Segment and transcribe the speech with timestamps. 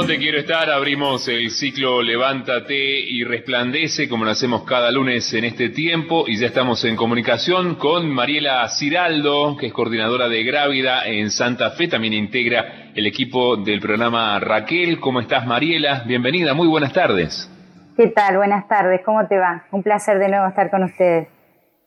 [0.00, 0.70] ¿Dónde quiero estar?
[0.70, 6.38] Abrimos el ciclo Levántate y Resplandece, como lo hacemos cada lunes en este tiempo, y
[6.38, 11.86] ya estamos en comunicación con Mariela Ciraldo, que es coordinadora de Grávida en Santa Fe,
[11.86, 14.98] también integra el equipo del programa Raquel.
[15.00, 16.02] ¿Cómo estás, Mariela?
[16.06, 17.50] Bienvenida, muy buenas tardes.
[17.94, 18.38] ¿Qué tal?
[18.38, 19.66] Buenas tardes, ¿cómo te va?
[19.70, 21.28] Un placer de nuevo estar con ustedes.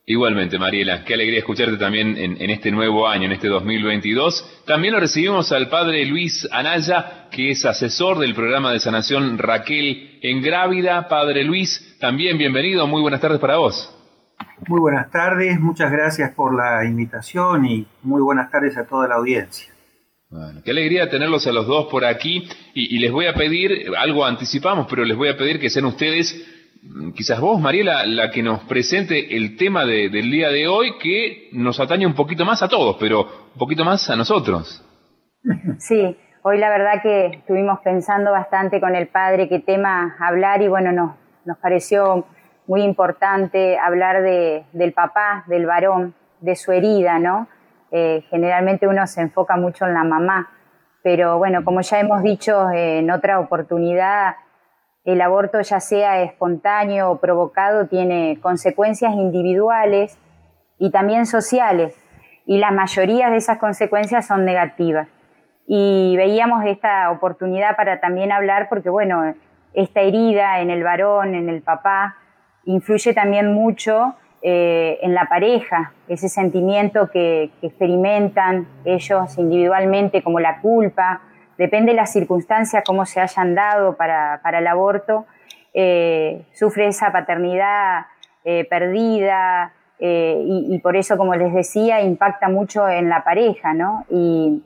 [0.05, 4.63] Igualmente, Mariela, qué alegría escucharte también en, este nuevo año, en este 2022.
[4.65, 10.19] También lo recibimos al padre Luis Anaya, que es asesor del programa de sanación Raquel
[10.21, 11.07] en Grávida.
[11.07, 13.97] Padre Luis, también bienvenido, muy buenas tardes para vos.
[14.67, 19.15] Muy buenas tardes, muchas gracias por la invitación y muy buenas tardes a toda la
[19.15, 19.73] audiencia.
[20.29, 24.25] Bueno, qué alegría tenerlos a los dos por aquí y les voy a pedir, algo
[24.25, 26.45] anticipamos, pero les voy a pedir que sean ustedes
[27.15, 31.79] quizás vos, Mariela, la que nos presente el tema del día de hoy que nos
[31.79, 34.83] atañe un poquito más a todos, pero un poquito más a nosotros.
[35.79, 40.67] Sí, hoy la verdad que estuvimos pensando bastante con el padre qué tema hablar y
[40.67, 41.11] bueno, nos,
[41.45, 42.25] nos pareció
[42.67, 47.47] muy importante hablar de, del papá, del varón, de su herida, ¿no?
[47.91, 50.49] Eh, generalmente uno se enfoca mucho en la mamá,
[51.03, 54.35] pero bueno, como ya hemos dicho en otra oportunidad,
[55.05, 60.17] el aborto, ya sea espontáneo o provocado, tiene consecuencias individuales
[60.79, 61.99] y también sociales,
[62.45, 65.07] y la mayoría de esas consecuencias son negativas.
[65.65, 69.33] Y veíamos esta oportunidad para también hablar, porque bueno,
[69.73, 72.17] esta herida en el varón, en el papá,
[72.65, 80.39] influye también mucho eh, en la pareja, ese sentimiento que, que experimentan ellos individualmente como
[80.39, 81.21] la culpa,
[81.57, 85.25] depende de las circunstancias, cómo se hayan dado para, el aborto,
[85.73, 88.05] eh, sufre esa paternidad
[88.43, 94.05] eh, perdida eh, y, por eso, como les decía, impacta mucho en la pareja, ¿no?
[94.09, 94.61] Y,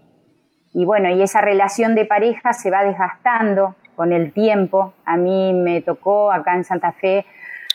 [0.74, 4.94] bueno, y esa relación de pareja se va desgastando con el tiempo.
[5.06, 7.26] A mí me tocó acá en Santa Fe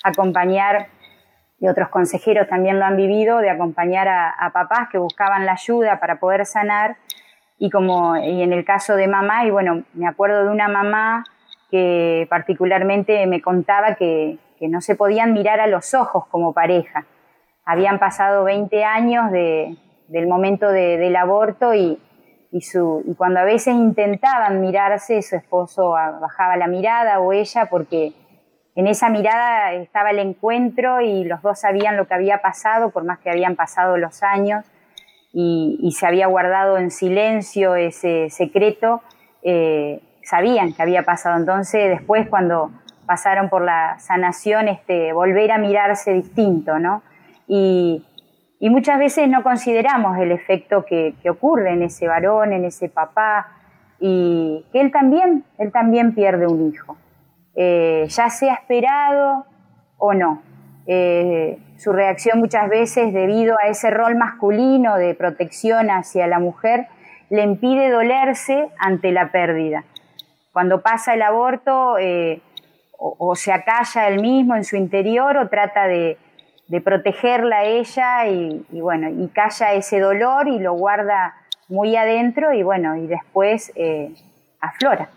[0.04, 0.88] acompañar
[1.60, 6.00] y otros consejeros también lo han vivido, de acompañar a papás que buscaban la ayuda
[6.00, 6.96] para poder sanar
[7.62, 11.22] y como y en el caso de mamá, y bueno, me acuerdo de una mamá
[11.70, 17.06] que particularmente me contaba que, que no se podían mirar a los ojos como pareja.
[17.64, 19.76] Habían pasado 20 años de,
[20.08, 22.00] del momento del aborto y,
[22.50, 27.66] y, su, y cuando a veces intentaban mirarse, su esposo bajaba la mirada o ella
[27.66, 28.12] porque
[28.74, 33.04] en esa mirada estaba el encuentro y los dos sabían lo que había pasado, por
[33.04, 34.64] más que habían pasado los años
[35.32, 39.02] y, se había guardado en silencio ese secreto,
[39.42, 41.38] eh, sabían que había pasado.
[41.38, 42.70] Entonces, después, cuando
[43.06, 47.02] pasaron por la sanación, este, volver a mirarse distinto, ¿no?
[47.46, 48.04] Y,
[48.60, 53.48] muchas veces no consideramos el efecto que, ocurre en ese varón, en ese papá,
[53.98, 56.96] y que él también, él también pierde un hijo,
[57.54, 59.46] eh, ya sea esperado
[59.98, 60.42] o no.
[60.86, 66.88] Eh, su reacción muchas veces debido a ese rol masculino de protección hacia la mujer
[67.30, 69.84] le impide dolerse ante la pérdida.
[70.52, 72.42] Cuando pasa el aborto eh,
[72.98, 76.18] o, se acalla él mismo en su interior o trata de,
[76.84, 81.34] protegerla a ella y, bueno, y calla ese dolor y lo guarda
[81.68, 84.14] muy adentro y bueno, y después eh,
[84.60, 85.10] aflora.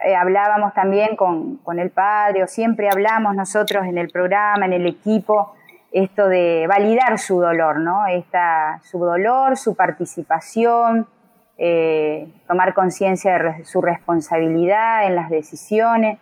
[0.00, 4.86] Eh, hablábamos también con, el padre, o siempre hablamos nosotros en el programa, en el
[4.86, 5.54] equipo,
[5.92, 8.06] esto de validar su dolor, ¿no?
[8.06, 11.06] Esta, su dolor, su participación,
[11.56, 16.18] eh, tomar conciencia de su responsabilidad en las decisiones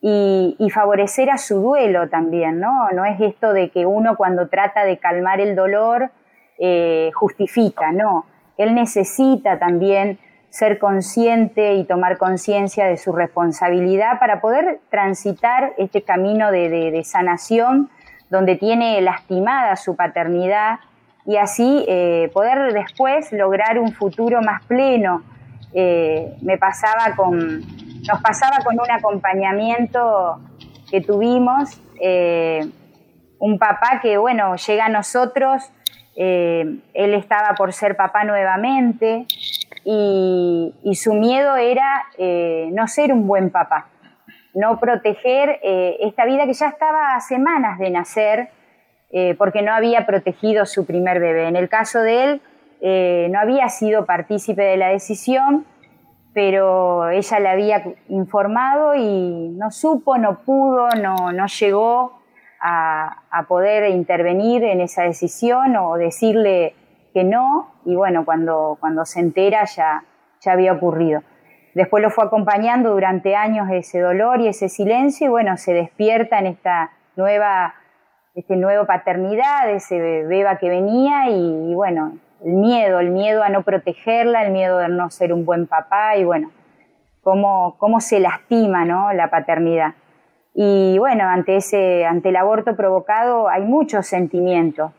[0.00, 2.88] y, favorecer a su duelo también, ¿no?
[2.90, 6.10] No es esto de que uno cuando trata de calmar el dolor
[6.58, 8.26] eh, justifica, no.
[8.56, 10.18] Él necesita también
[10.50, 17.88] ser consciente y tomar conciencia de su responsabilidad para poder transitar este camino de, sanación
[18.28, 20.80] donde tiene lastimada su paternidad
[21.24, 25.22] y así eh, poder después lograr un futuro más pleno.
[25.72, 30.40] Eh, me pasaba con, nos pasaba con un acompañamiento
[30.90, 32.68] que tuvimos, eh,
[33.38, 35.70] un papá que, bueno, llega a nosotros,
[36.16, 39.26] él estaba por ser papá nuevamente,
[39.84, 43.88] y, su miedo era eh, no ser un buen papá,
[44.54, 48.48] no proteger eh, esta vida que ya estaba a semanas de nacer
[49.12, 51.48] eh, porque no había protegido su primer bebé.
[51.48, 52.42] En el caso de él,
[53.30, 55.66] no había sido partícipe de la decisión,
[56.32, 62.22] pero ella le había informado y no supo, no pudo, no, no llegó
[62.58, 66.74] a, a poder intervenir en esa decisión o decirle
[67.12, 70.04] que no, y bueno, cuando, cuando se entera ya,
[70.40, 71.22] ya había ocurrido.
[71.74, 76.38] después lo fue acompañando durante años ese dolor y ese silencio y bueno, se despierta
[76.38, 77.74] en esta nueva,
[78.34, 83.62] este nuevo paternidad, ese beba que venía y, bueno, el miedo, el miedo a no
[83.62, 86.50] protegerla, el miedo de no ser un buen papá y bueno,
[87.22, 89.12] cómo, cómo se lastima ¿no?
[89.12, 89.94] la paternidad.
[90.54, 94.92] Y bueno, ante, ese, ante el aborto provocado hay muchos sentimientos.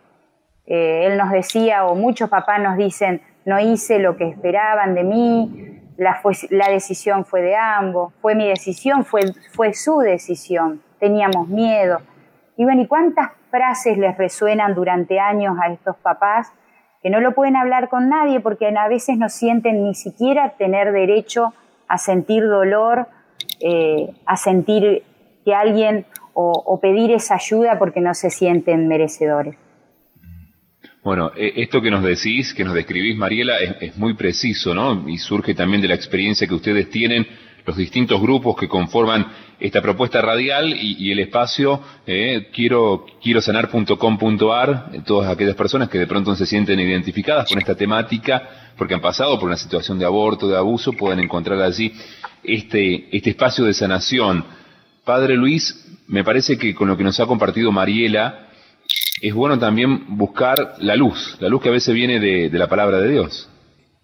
[0.74, 5.04] Eh, él nos decía, o muchos papás nos dicen, no hice lo que esperaban de
[5.04, 12.00] mí, la, decisión fue de ambos, fue mi decisión, fue, fue su decisión, teníamos miedo.
[12.56, 16.54] Y bueno, ¿y cuántas frases les resuenan durante años a estos papás
[17.04, 20.94] que no lo pueden hablar con nadie porque a veces no sienten ni siquiera tener
[20.94, 21.54] derecho
[21.90, 23.08] a sentir dolor,
[23.60, 25.04] eh, a sentir
[25.44, 29.58] que alguien o, pedir esa ayuda porque no se sienten merecedores.
[31.04, 35.10] Bueno, e, esto que nos decís, que nos describís, Mariela, es, muy preciso, ¿no?
[35.10, 37.26] Y surge también de la experiencia que ustedes tienen,
[37.66, 39.28] los distintos grupos que conforman
[39.60, 46.00] esta propuesta radial y, el espacio eh, quiero, quiero sanar.com.ar, eh, todas aquellas personas que
[46.00, 50.06] de pronto se sienten identificadas con esta temática, porque han pasado por una situación de
[50.06, 51.94] aborto, de abuso, pueden encontrar allí
[52.44, 54.44] este, este espacio de sanación.
[55.04, 58.51] Padre Luis, me parece que con lo que nos ha compartido Mariela,
[59.22, 63.00] es bueno también buscar la luz, la luz que a veces viene de, la palabra
[63.00, 63.50] de Dios.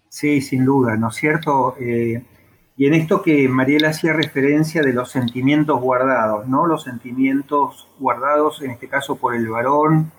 [0.08, 1.74] Sí, sin duda, ¿no es cierto?
[1.80, 2.22] Eh,
[2.76, 6.66] y en esto que Mariela hacía referencia de los sentimientos guardados, ¿no?
[6.66, 10.12] Los sentimientos guardados, en este caso por el varón,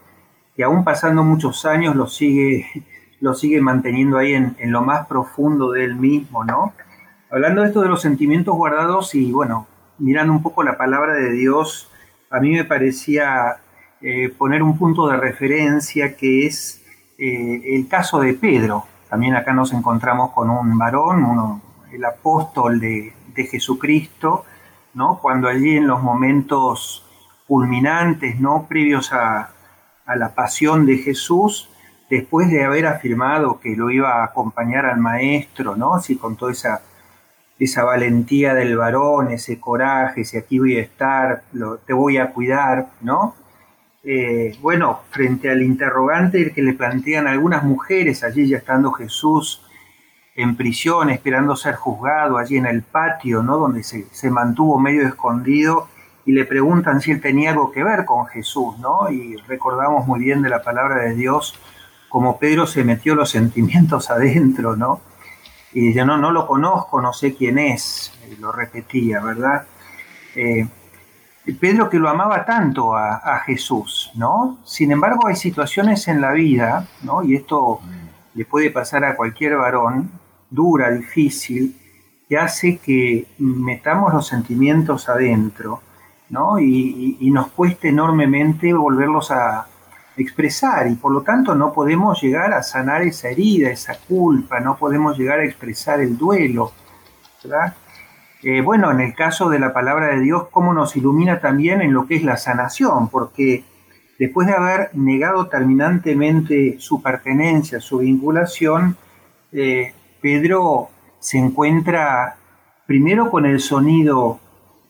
[0.55, 2.65] que aún pasando muchos años lo sigue
[3.35, 6.73] sigue manteniendo ahí en, lo más profundo de él mismo, ¿no?
[7.31, 9.67] Hablando de esto de los sentimientos guardados y bueno,
[9.97, 11.89] mirando un poco la palabra de Dios,
[12.29, 13.57] a mí me parecía
[14.01, 16.81] eh, poner un punto de referencia que es
[17.17, 18.85] eh, el caso de Pedro.
[19.09, 21.61] También acá nos encontramos con un varón, uno,
[21.91, 24.45] el apóstol de, de Jesucristo,
[24.93, 25.19] ¿no?
[25.21, 27.05] Cuando allí en los momentos
[27.47, 28.67] culminantes, ¿no?
[28.69, 29.49] Previos a,
[30.05, 31.69] a la pasión de Jesús,
[32.09, 35.95] después de haber afirmado que lo iba a acompañar al maestro, ¿no?
[35.95, 36.81] Así con toda esa,
[37.59, 41.43] esa valentía del varón, ese coraje, si aquí voy a estar,
[41.85, 43.35] te voy a cuidar, ¿no?
[44.03, 49.65] Eh, bueno, frente al interrogante que le plantean algunas mujeres, allí ya estando Jesús
[50.35, 53.57] en prisión, esperando ser juzgado, allí en el patio, ¿no?
[53.57, 55.87] Donde se, se mantuvo medio escondido,
[56.25, 59.09] y le preguntan si él tenía algo que ver con Jesús, ¿no?
[59.11, 61.59] Y recordamos muy bien de la palabra de Dios
[62.09, 65.01] como Pedro se metió los sentimientos adentro, ¿no?
[65.71, 69.67] Y yo no, no lo conozco, no sé quién es, lo repetía, ¿verdad?
[70.35, 70.67] Eh,
[71.53, 74.59] Pedro que lo amaba tanto a, Jesús, ¿no?
[74.65, 77.23] Sin embargo, hay situaciones en la vida, ¿no?
[77.23, 77.79] Y esto
[78.33, 80.11] le puede pasar a cualquier varón,
[80.49, 81.75] dura, difícil,
[82.27, 85.81] que hace que metamos los sentimientos adentro,
[86.29, 86.59] ¿no?
[86.59, 89.65] y nos cueste enormemente volverlos a,
[90.21, 94.77] expresar y por lo tanto no podemos llegar a sanar esa herida, esa culpa, no
[94.77, 96.71] podemos llegar a expresar el duelo.
[98.41, 101.93] Eh, bueno, en el caso de la palabra de Dios, cómo nos ilumina también en
[101.93, 103.63] lo que es la sanación, porque
[104.17, 108.95] después de haber negado terminantemente su pertenencia, su vinculación,
[109.51, 110.89] eh, Pedro
[111.19, 112.37] se encuentra
[112.85, 114.39] primero con el sonido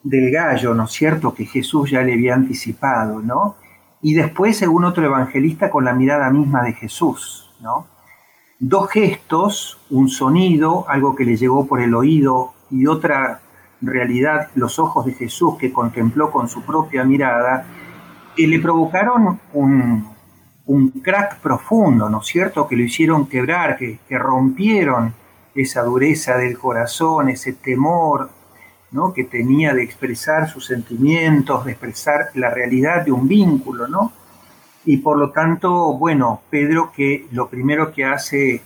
[0.04, 3.56] del gallo, ¿no es cierto?, que Jesús ya le había anticipado, ¿no?
[4.02, 7.52] y después, según otro evangelista, con la mirada misma de Jesús.
[7.62, 7.88] ¿no?
[8.60, 13.40] Dos gestos, un sonido, algo que le llegó por el oído, y otra
[13.82, 17.66] realidad, los ojos de Jesús que contempló con su propia mirada,
[18.36, 20.08] que le provocaron un,
[20.66, 22.68] un crack profundo, ¿no es cierto?
[22.68, 25.14] Que lo hicieron quebrar, que, que rompieron
[25.56, 28.30] esa dureza del corazón, ese temor,
[29.14, 34.12] que tenía de expresar sus sentimientos, de expresar la realidad de un vínculo, ¿no?
[34.90, 38.60] Y por lo tanto, bueno, Pedro que lo primero que hace,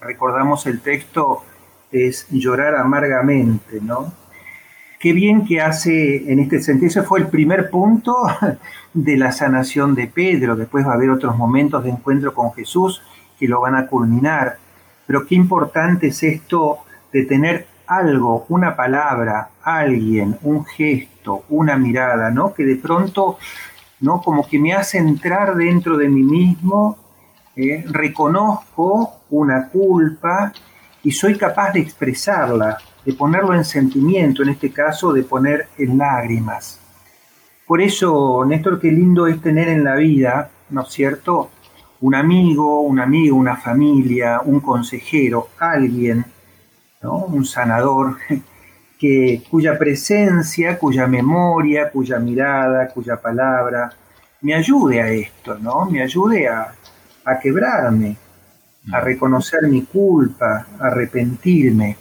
[0.00, 1.44] recordamos el texto,
[1.92, 4.12] es llorar amargamente, ¿no?
[4.98, 8.16] Qué bien que hace en este sentido, ese fue el primer punto
[8.94, 13.00] de la sanación de Pedro, después va a haber otros momentos de encuentro con Jesús
[13.38, 14.56] que lo van a culminar,
[15.06, 16.78] pero qué importante es esto
[17.12, 22.52] de tener algo, una palabra, alguien, un gesto, una mirada, ¿no?
[22.52, 23.38] Que de pronto,
[24.00, 24.20] ¿no?
[24.20, 26.98] Como que me hace entrar dentro de mí mismo,
[27.56, 27.84] ¿eh?
[27.88, 30.52] reconozco una culpa
[31.02, 35.98] y soy capaz de expresarla, de ponerlo en sentimiento, en este caso de poner en
[35.98, 36.80] lágrimas.
[37.66, 41.50] Por eso, Néstor, qué lindo es tener en la vida, ¿no es cierto?
[42.00, 46.24] Un amigo, un amigo, una familia, un consejero, alguien
[47.10, 48.16] un sanador,
[49.04, 53.92] que, cuya presencia, cuya memoria, cuya mirada, cuya palabra
[54.40, 55.84] me ayude a esto, ¿no?
[55.84, 56.74] me ayude a,
[57.22, 58.16] a quebrarme,
[58.90, 59.04] a mm.
[59.04, 61.98] reconocer mi culpa, a arrepentirme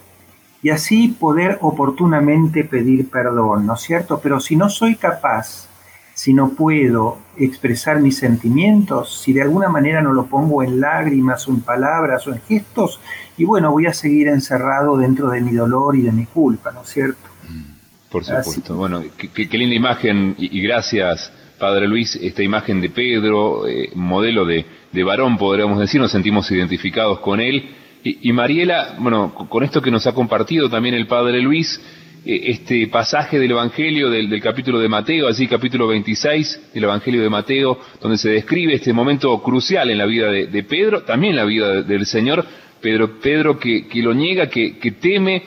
[0.62, 4.22] y así poder oportunamente pedir perdón, ¿no es cierto?
[4.24, 5.68] Pero si no soy capaz,
[6.14, 11.48] si no puedo expresar mis sentimientos, si de alguna manera no lo pongo en lágrimas
[11.48, 13.00] o en palabras o en gestos,
[13.38, 16.82] y bueno, voy a seguir encerrado dentro de mi dolor y de mi culpa, ¿no
[16.84, 17.22] es cierto?
[17.50, 18.76] Mm, por supuesto.
[18.76, 24.66] Bueno, qué, linda imagen y, gracias, Padre Luis, esta imagen de Pedro, eh, modelo de,
[24.92, 27.72] de varón, podríamos decir, nos sentimos identificados con él
[28.06, 31.82] y, Mariela, bueno, con esto que nos ha compartido también el Padre Luis,
[32.26, 37.80] este pasaje del Evangelio del, capítulo de Mateo, así capítulo 26 del Evangelio de Mateo,
[38.02, 41.82] donde se describe este momento crucial en la vida de, Pedro, también en la vida
[41.82, 42.46] del Señor,
[42.82, 45.44] Pedro, Pedro que, lo niega, que, teme,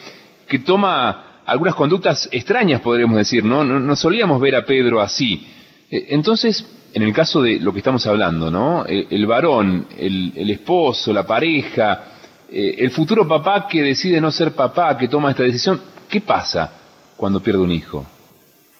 [0.46, 3.64] que toma algunas conductas extrañas, podríamos decir, ¿no?
[3.64, 5.46] No, solíamos ver a Pedro así.
[5.90, 8.84] Eh, entonces, en el caso de lo que estamos hablando, ¿no?
[8.86, 12.16] El, varón, el esposo, la pareja,
[12.50, 16.70] eh, el futuro papá que decide no ser papá, que toma esta decisión, ¿qué pasa
[17.16, 18.04] cuando pierde un hijo?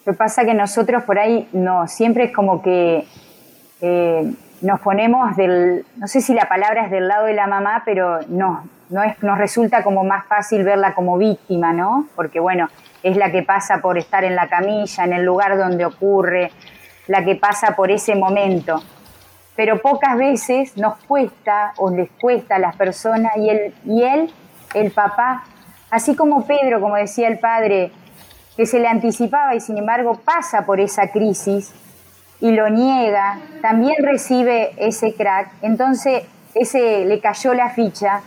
[0.05, 3.07] Lo que pasa que nosotros por ahí no, siempre es como que
[3.81, 7.83] eh, nos ponemos del, no sé si la palabra es del lado de la mamá,
[7.85, 12.07] pero no, no es, nos resulta como más fácil verla como víctima, ¿no?
[12.15, 12.69] Porque bueno,
[13.03, 16.53] es la que pasa por estar en la camilla, en el lugar donde ocurre,
[17.09, 18.83] la que pasa por ese momento
[19.57, 24.31] pero pocas veces nos cuesta o les cuesta a las personas y, el, y él,
[24.75, 25.45] el papá,
[25.91, 27.93] así como Pedro, como decía el padre,
[28.57, 31.73] que se le anticipaba y sin embargo pasa por esa crisis
[32.41, 36.25] y lo niega, también recibe ese crack, entonces
[36.55, 38.23] ese le cayó la ficha.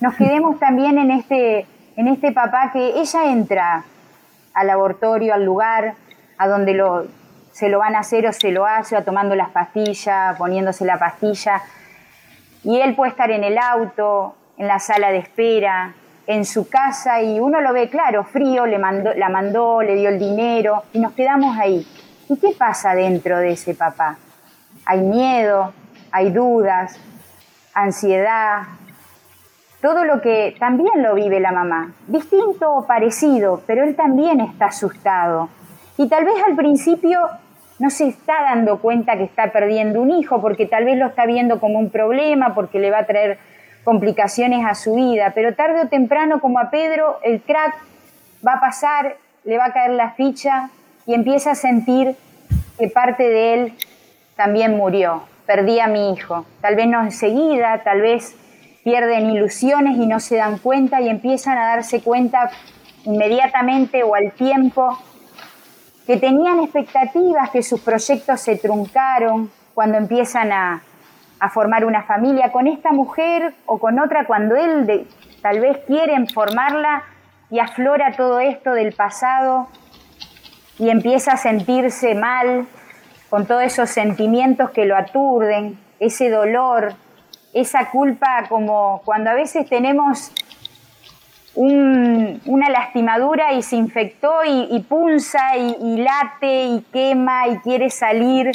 [0.00, 3.84] Nos quedemos también en este, en este papá que ella entra
[4.52, 5.94] al laboratorio, al lugar
[6.36, 7.06] a donde lo,
[7.52, 10.98] se lo van a hacer o se lo hace, o tomando las pastillas, poniéndose la
[10.98, 11.62] pastilla.
[12.62, 15.94] Y él puede estar en el auto, en la sala de espera,
[16.26, 20.08] en su casa, y uno lo ve claro, frío, le mandó, la mandó, le dio
[20.08, 21.86] el dinero, y nos quedamos ahí.
[22.28, 24.16] ¿Y qué pasa dentro de ese papá?
[24.86, 25.72] Hay miedo,
[26.10, 26.98] hay dudas,
[27.74, 28.62] ansiedad,
[29.84, 34.66] todo lo que también lo vive la mamá, distinto o parecido, pero él también está
[34.66, 35.50] asustado.
[35.98, 37.18] Y tal vez al principio
[37.78, 41.26] no se está dando cuenta que está perdiendo un hijo, porque tal vez lo está
[41.26, 43.38] viendo como un problema, porque le va a traer
[43.84, 47.74] complicaciones a su vida, pero tarde o temprano, como a Pedro, el crack
[48.46, 50.70] va a pasar, le va a caer la ficha
[51.06, 52.16] y empieza a sentir
[52.78, 53.74] que parte de él
[54.36, 58.34] también murió, perdí a mi hijo, tal vez no enseguida, tal vez
[58.82, 62.50] pierden ilusiones y no se dan cuenta y empiezan a darse cuenta
[63.04, 64.98] inmediatamente o al tiempo
[66.06, 70.82] que tenían expectativas, que sus proyectos se truncaron cuando empiezan a,
[71.50, 75.06] formar una familia con esta mujer o con otra, cuando él
[75.42, 77.04] tal vez quieren formarla
[77.50, 79.68] y aflora todo esto del pasado
[80.78, 82.66] y empieza a sentirse mal
[83.30, 86.94] con todos esos sentimientos que lo aturden, ese dolor,
[87.52, 90.32] esa culpa como cuando a veces tenemos
[91.56, 98.50] una lastimadura y se infectó y, punza y, late y quema y quiere salir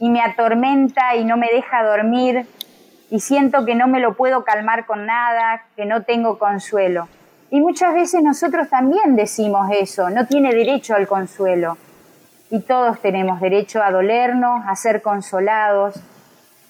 [0.00, 2.46] y me atormenta y no me deja dormir
[3.10, 7.08] y siento que no me lo puedo calmar con nada, que no tengo consuelo.
[7.50, 11.78] Y muchas veces nosotros también decimos eso, no tiene derecho al consuelo.
[12.50, 15.96] Y todos tenemos derecho a dolernos, a ser consolados,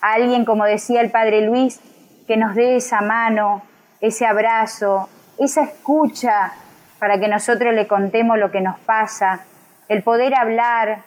[0.00, 1.80] a alguien, como decía el Padre Luis,
[2.26, 3.62] que nos dé esa mano,
[4.00, 5.08] ese abrazo,
[5.38, 6.52] esa escucha
[6.99, 9.40] para que nosotros le contemos lo que nos pasa,
[9.88, 11.02] el poder hablar,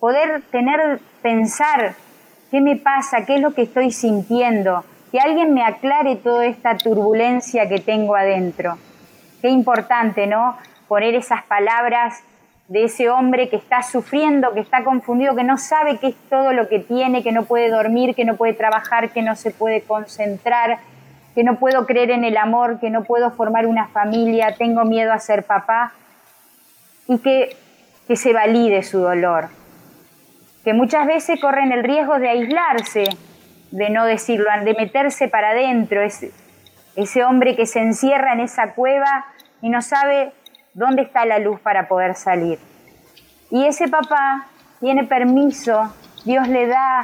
[0.00, 1.94] poder tener, pensar
[2.50, 6.76] qué me pasa, qué es lo que estoy sintiendo, que alguien me aclare toda esta
[6.76, 8.78] turbulencia que tengo adentro.
[9.40, 10.56] Qué importante, ¿no?
[10.86, 12.22] Poner esas palabras
[12.68, 16.52] de ese hombre que está sufriendo, que está confundido, que no sabe qué es todo
[16.52, 19.82] lo que tiene, que no puede dormir, que no puede trabajar, que no se puede
[19.82, 20.78] concentrar,
[21.34, 25.12] que no puedo creer en el amor, que no puedo formar una familia, tengo miedo
[25.12, 25.92] a ser papá,
[27.06, 27.56] y que,
[28.06, 29.48] que se valide su dolor,
[30.68, 33.04] que muchas veces corren el riesgo de aislarse,
[33.70, 36.30] de no decirlo, de meterse para adentro, ese,
[36.94, 39.24] ese hombre que se encierra en esa cueva
[39.62, 40.30] y no sabe
[40.74, 42.58] dónde está la luz para poder salir.
[43.50, 44.48] Y ese papá
[44.78, 45.90] tiene permiso,
[46.26, 47.00] Dios le da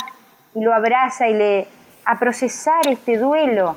[0.55, 1.67] y lo abraza y le
[2.05, 3.77] a procesar este duelo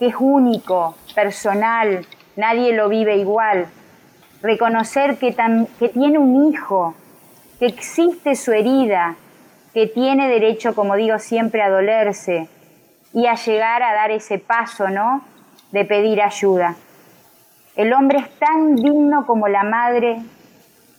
[0.00, 3.68] que es único, personal, nadie lo vive igual.
[4.42, 5.36] Reconocer que,
[5.78, 6.96] que tiene un hijo,
[7.62, 9.14] que existe su herida,
[9.72, 12.48] que tiene derecho, como digo siempre, a dolerse
[13.14, 15.22] y a llegar a dar ese paso, ¿no?
[15.70, 16.74] De pedir ayuda.
[17.76, 20.22] El hombre es tan digno como la madre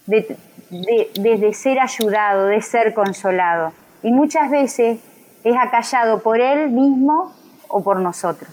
[0.05, 3.73] de, ser ayudado, de ser consolado.
[4.01, 5.01] Y muchas veces
[5.43, 7.35] es acallado por él mismo
[7.67, 8.49] o por nosotros.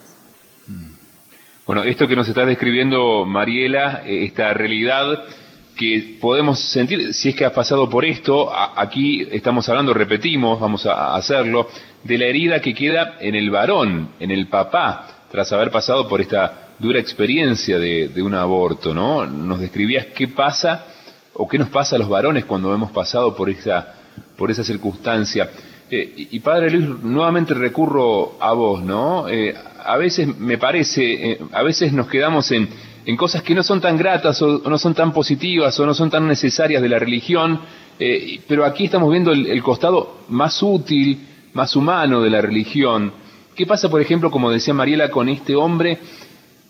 [1.65, 5.23] Bueno, esto que nos está describiendo Mariela, eh, esta realidad
[5.81, 10.85] que podemos sentir, si es que has pasado por esto, aquí estamos hablando, repetimos, vamos
[10.85, 11.69] a hacerlo,
[12.03, 16.21] de la herida que queda en el varón, en el papá, tras haber pasado por
[16.21, 19.25] esta dura experiencia de, un aborto, ¿no?
[19.25, 20.85] Nos describías qué pasa
[21.33, 23.95] o qué nos pasa a los varones cuando hemos pasado por esa,
[24.37, 25.49] por esa circunstancia.
[25.89, 29.27] Eh, y, Padre Luis, nuevamente recurro a vos, ¿no?
[29.27, 32.69] Eh, a veces me parece, eh, a veces nos quedamos en,
[33.17, 36.27] cosas que no son tan gratas o, no son tan positivas o no son tan
[36.27, 37.59] necesarias de la religión,
[38.47, 41.19] pero aquí estamos viendo el, costado más útil,
[41.53, 43.11] más humano de la religión.
[43.55, 45.99] ¿Qué pasa, por ejemplo, como decía Mariela, con este hombre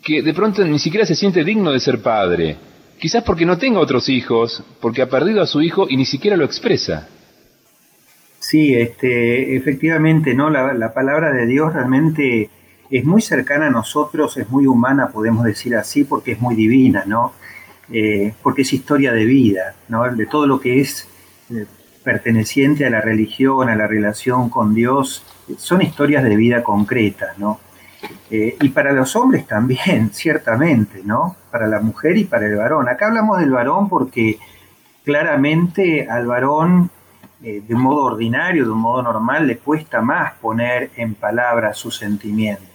[0.02, 2.56] que de pronto ni siquiera se siente digno de ser padre?
[3.02, 6.36] Quizás porque no tenga otros hijos, porque ha perdido a su hijo y ni siquiera
[6.36, 7.08] lo expresa.
[8.38, 10.50] Sí, este, efectivamente, ¿no?
[10.50, 12.48] La, palabra de Dios realmente
[12.92, 17.04] es muy cercana a nosotros, es muy humana, podemos decir así, porque es muy divina,
[17.06, 17.32] ¿no?
[17.90, 20.04] Eh, porque es historia de vida, ¿no?
[20.14, 21.08] De todo lo que es
[21.50, 21.64] eh,
[22.04, 25.24] perteneciente a la religión, a la relación con Dios,
[25.56, 27.60] son historias de vida concretas, ¿no?
[28.30, 31.36] Eh, y para los hombres también, ciertamente, ¿no?
[31.50, 32.90] Para la mujer y para el varón.
[32.90, 34.38] Acá hablamos del varón porque
[35.02, 36.90] claramente al varón
[37.40, 41.96] de un modo ordinario, de un modo normal, le cuesta más poner en palabras sus
[41.96, 42.71] sentimientos.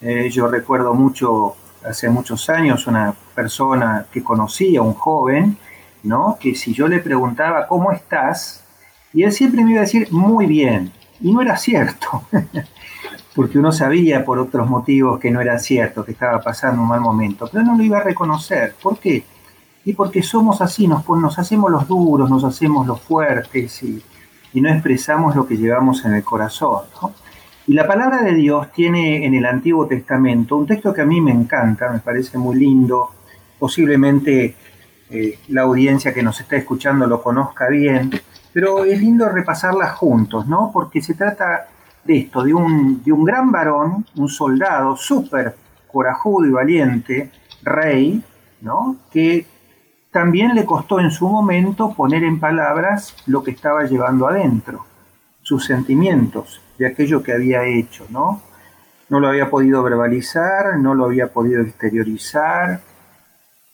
[0.00, 5.56] Eh, yo recuerdo mucho, hace muchos años, una persona que conocía, un joven,
[6.02, 6.36] ¿no?
[6.38, 8.64] que si yo le preguntaba, ¿cómo estás?
[9.12, 10.92] Y él siempre me iba a decir, muy bien.
[11.20, 12.24] Y no era cierto,
[13.34, 17.00] porque uno sabía por otros motivos que no era cierto, que estaba pasando un mal
[17.00, 18.74] momento, pero no lo iba a reconocer.
[18.82, 19.24] ¿Por qué?
[19.86, 24.02] y porque somos así, nos, nos hacemos los duros, nos hacemos los fuertes y,
[24.54, 26.80] no expresamos lo que llevamos en el corazón.
[27.68, 31.20] Y la palabra de Dios tiene en el Antiguo Testamento un texto que a mí
[31.20, 33.10] me encanta, me parece muy lindo,
[33.58, 34.54] posiblemente
[35.10, 38.10] eh, la audiencia que nos está escuchando lo conozca bien,
[38.52, 40.70] pero es lindo repasarla juntos, ¿no?
[40.72, 41.66] Porque se trata
[42.04, 45.56] de esto, de un, de un gran varón, un soldado súper
[45.90, 47.32] corajudo y valiente,
[47.64, 48.22] rey,
[48.60, 48.96] ¿no?
[49.10, 49.44] Que
[50.12, 54.86] también le costó en su momento poner en palabras lo que estaba llevando adentro,
[55.42, 58.42] sus sentimientos de aquello que había hecho, ¿no?
[59.08, 62.80] No lo había podido verbalizar, no lo había podido exteriorizar,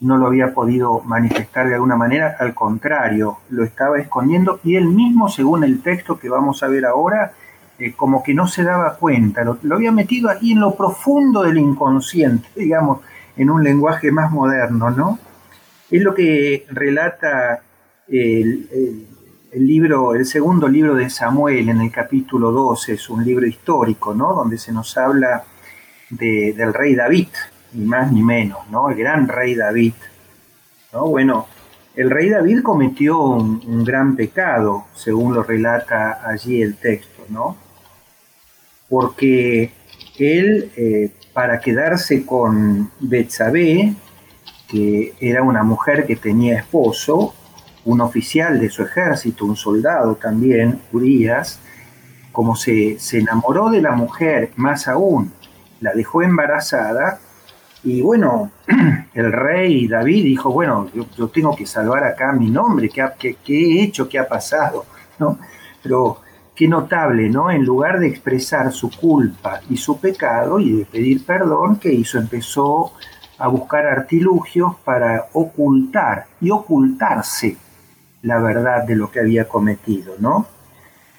[0.01, 4.89] no lo había podido manifestar de alguna manera, al contrario, lo estaba escondiendo y él
[4.89, 7.33] mismo, según el texto que vamos a ver ahora,
[7.79, 11.43] eh, como que no se daba cuenta, lo, lo había metido ahí en lo profundo
[11.43, 13.01] del inconsciente, digamos,
[13.37, 15.19] en un lenguaje más moderno, ¿no?
[15.91, 17.63] Es lo que relata
[18.09, 19.09] el,
[19.53, 24.35] libro, el segundo libro de Samuel en el capítulo 12, es un libro histórico, ¿no?
[24.35, 25.45] Donde se nos habla
[26.09, 27.29] del rey David,
[27.73, 28.91] ni más ni menos, ¿no?
[28.91, 29.95] El gran rey David.
[30.93, 31.07] ¿no?
[31.07, 31.47] Bueno,
[31.95, 37.57] el rey David cometió un, gran pecado, según lo relata allí el texto, ¿no?
[38.89, 39.73] Porque
[40.19, 43.95] él, eh, para quedarse con Betsabé,
[44.69, 47.35] que era una mujer que tenía esposo,
[47.85, 51.59] un oficial de su ejército, un soldado también, Urias,
[52.31, 55.33] como se, enamoró de la mujer, más aún,
[55.81, 57.21] la dejó embarazada,
[57.85, 58.53] y bueno,
[59.15, 63.83] el rey David dijo, bueno, yo, tengo que salvar acá mi nombre, ¿qué, qué, he
[63.83, 64.09] hecho?
[64.09, 64.87] ¿Qué ha pasado?
[65.19, 65.39] ¿No?
[65.83, 66.21] Pero
[66.55, 67.51] qué notable, ¿no?
[67.51, 72.19] En lugar de expresar su culpa y su pecado y de pedir perdón, ¿qué hizo?
[72.19, 72.93] Empezó
[73.37, 77.57] a buscar artilugios para ocultar y ocultarse
[78.23, 80.47] la verdad de lo que había cometido, ¿no?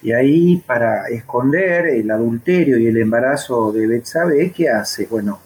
[0.02, 5.06] Y ahí para esconder el adulterio y el embarazo de Betsabé, ¿qué hace?
[5.06, 5.40] Bueno,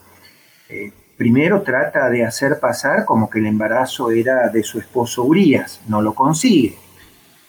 [0.68, 5.80] eh, primero trata de hacer pasar como que el embarazo era de su esposo Urias,
[5.88, 6.76] no lo consigue.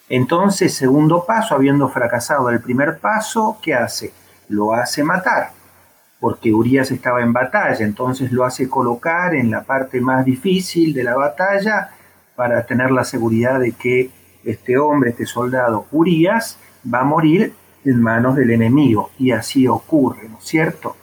[0.07, 4.11] Entonces, segundo paso, habiendo fracasado el primer paso, ¿qué hace?
[4.49, 5.59] Lo hace matar
[6.19, 11.03] porque Urias estaba en batalla, entonces lo hace colocar en la parte más difícil de
[11.03, 11.91] la batalla
[12.39, 14.11] para tener la seguridad de que
[14.45, 20.29] este hombre, este soldado Urias, va a morir en manos del enemigo, y así ocurre,
[20.29, 20.95] ¿no es cierto?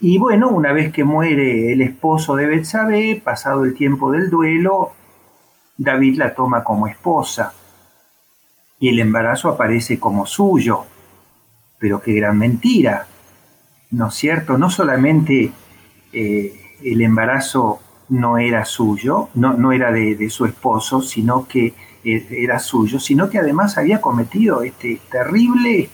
[0.00, 4.92] Y bueno, una vez que muere el esposo de Betsabé, pasado el tiempo del duelo,
[5.76, 7.52] David la toma como esposa
[8.80, 10.86] y el embarazo aparece como suyo.
[11.78, 13.06] Pero qué gran mentira,
[13.90, 14.56] ¿no es cierto?
[14.56, 15.52] No solamente
[16.14, 17.81] eh, el embarazo
[18.12, 23.30] no era suyo, no, no era de, su esposo, sino que eh, era suyo, sino
[23.30, 25.88] que además había cometido este terrible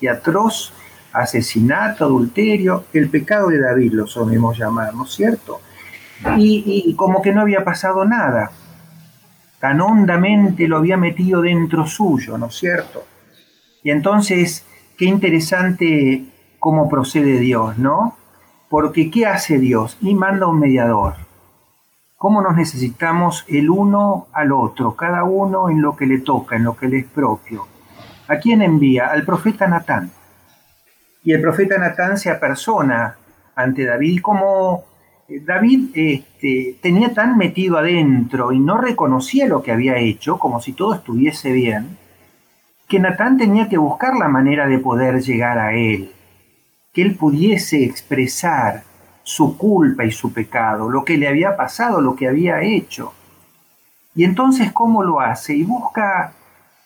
[0.00, 0.72] y atroz
[1.12, 5.60] asesinato, adulterio, el pecado de David lo solemos llamar, ¿no es cierto?
[6.36, 8.50] Y, como que no había pasado nada,
[9.60, 13.04] tan hondamente lo había metido dentro suyo, ¿no es cierto?
[13.84, 14.66] Y entonces,
[14.98, 16.24] qué interesante
[16.58, 18.16] cómo procede Dios, ¿no?
[18.68, 19.96] Porque ¿qué hace Dios?
[20.00, 21.25] Y manda un mediador.
[22.16, 26.64] ¿Cómo nos necesitamos el uno al otro, cada uno en lo que le toca, en
[26.64, 27.66] lo que le es propio?
[28.28, 29.08] ¿A quién envía?
[29.08, 30.10] Al profeta Natán.
[31.22, 33.16] Y el profeta Natán se apersona
[33.54, 34.84] ante David como
[35.28, 40.60] eh, David este, tenía tan metido adentro y no reconocía lo que había hecho, como
[40.60, 41.98] si todo estuviese bien,
[42.88, 46.12] que Natán tenía que buscar la manera de poder llegar a él,
[46.94, 48.84] que él pudiese expresar
[49.26, 53.12] su culpa y su pecado, lo que le había pasado, lo que había hecho.
[54.14, 55.56] Y entonces, ¿cómo lo hace?
[55.56, 56.32] Y busca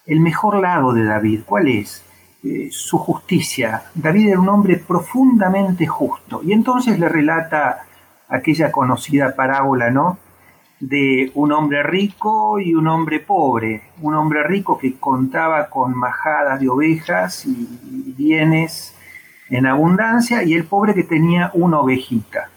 [0.06, 1.42] el mejor lado de David.
[1.44, 2.02] ¿Cuál es?
[2.42, 3.82] Eh, su justicia.
[3.94, 6.40] David era un hombre profundamente justo.
[6.42, 7.82] Y entonces le relata
[8.26, 10.16] aquella conocida parábola, ¿no?
[10.80, 13.82] De un hombre rico y un hombre pobre.
[14.00, 18.89] Un hombre rico que contaba con majadas de ovejas y bienes
[19.50, 22.48] en abundancia y el pobre que tenía una ovejita.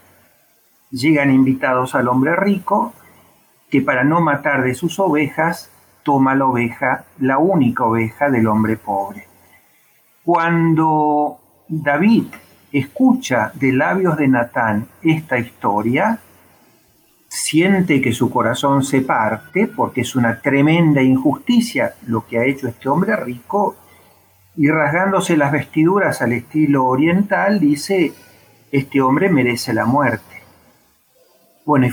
[0.92, 2.94] Llegan invitados al hombre rico
[3.70, 5.72] que para no matar de sus ovejas
[6.04, 9.28] toma la oveja, la única oveja del hombre pobre.
[10.24, 12.26] Cuando David
[12.72, 16.20] escucha de labios de Natán esta historia,
[17.28, 22.68] siente que su corazón se parte porque es una tremenda injusticia lo que ha hecho
[22.68, 23.76] este hombre rico
[24.56, 28.14] y rasgándose las vestiduras al estilo oriental dice,
[28.72, 30.42] este hombre merece la muerte.
[31.66, 31.92] Bueno, y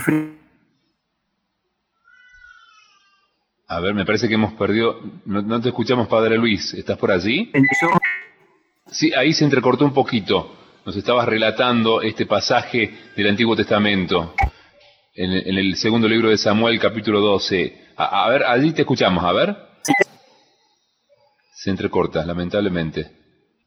[3.67, 4.99] A ver, me parece que hemos perdido.
[5.25, 6.73] No, te escuchamos, Padre Luis.
[6.73, 7.51] ¿Estás por allí?
[8.87, 10.57] Sí, ahí se entrecortó un poquito.
[10.85, 14.33] Nos estabas relatando este pasaje del Antiguo Testamento,
[15.13, 17.91] en, el segundo libro de Samuel, capítulo 12.
[17.95, 19.55] A, ver, allí te escuchamos, a ver.
[21.61, 23.11] Se entrecorta, lamentablemente.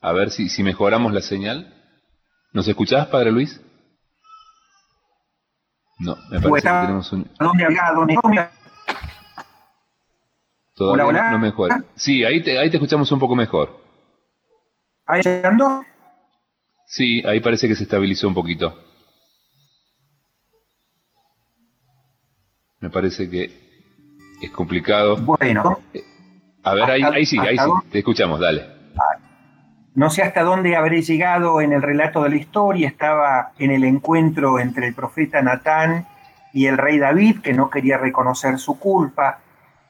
[0.00, 1.72] A ver si, si mejoramos la señal.
[2.52, 3.60] ¿Nos escuchás, Padre Luis?
[6.00, 7.30] No, me parece que tenemos un...
[10.74, 11.84] Todavía no mejora.
[11.94, 13.80] Sí, ahí te, ahí te escuchamos un poco mejor.
[15.06, 15.84] ¿Ahí llegando?
[16.88, 18.76] Sí, ahí parece que se estabilizó un poquito.
[22.80, 23.44] Me parece que
[24.42, 25.16] es complicado.
[25.18, 25.78] Bueno.
[25.92, 26.02] Eh,
[26.64, 28.64] a ver, ahí, ahí sí, ahí sí, te escuchamos, dale.
[28.96, 29.18] Ah,
[29.94, 33.84] no sé hasta dónde habré llegado en el relato de la historia, estaba en el
[33.84, 36.06] encuentro entre el profeta Natán
[36.52, 39.40] y el rey David, que no quería reconocer su culpa.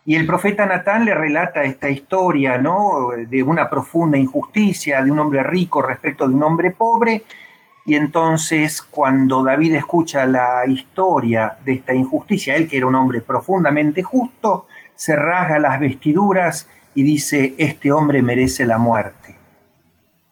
[0.05, 3.11] Y el profeta Natán le relata esta historia, ¿no?
[3.17, 7.23] De una profunda injusticia, de un hombre rico respecto de un hombre pobre.
[7.87, 13.21] Y entonces, cuando David escucha la historia de esta injusticia, él que era un hombre
[13.21, 19.37] profundamente justo, se rasga las vestiduras y dice, este hombre merece la muerte.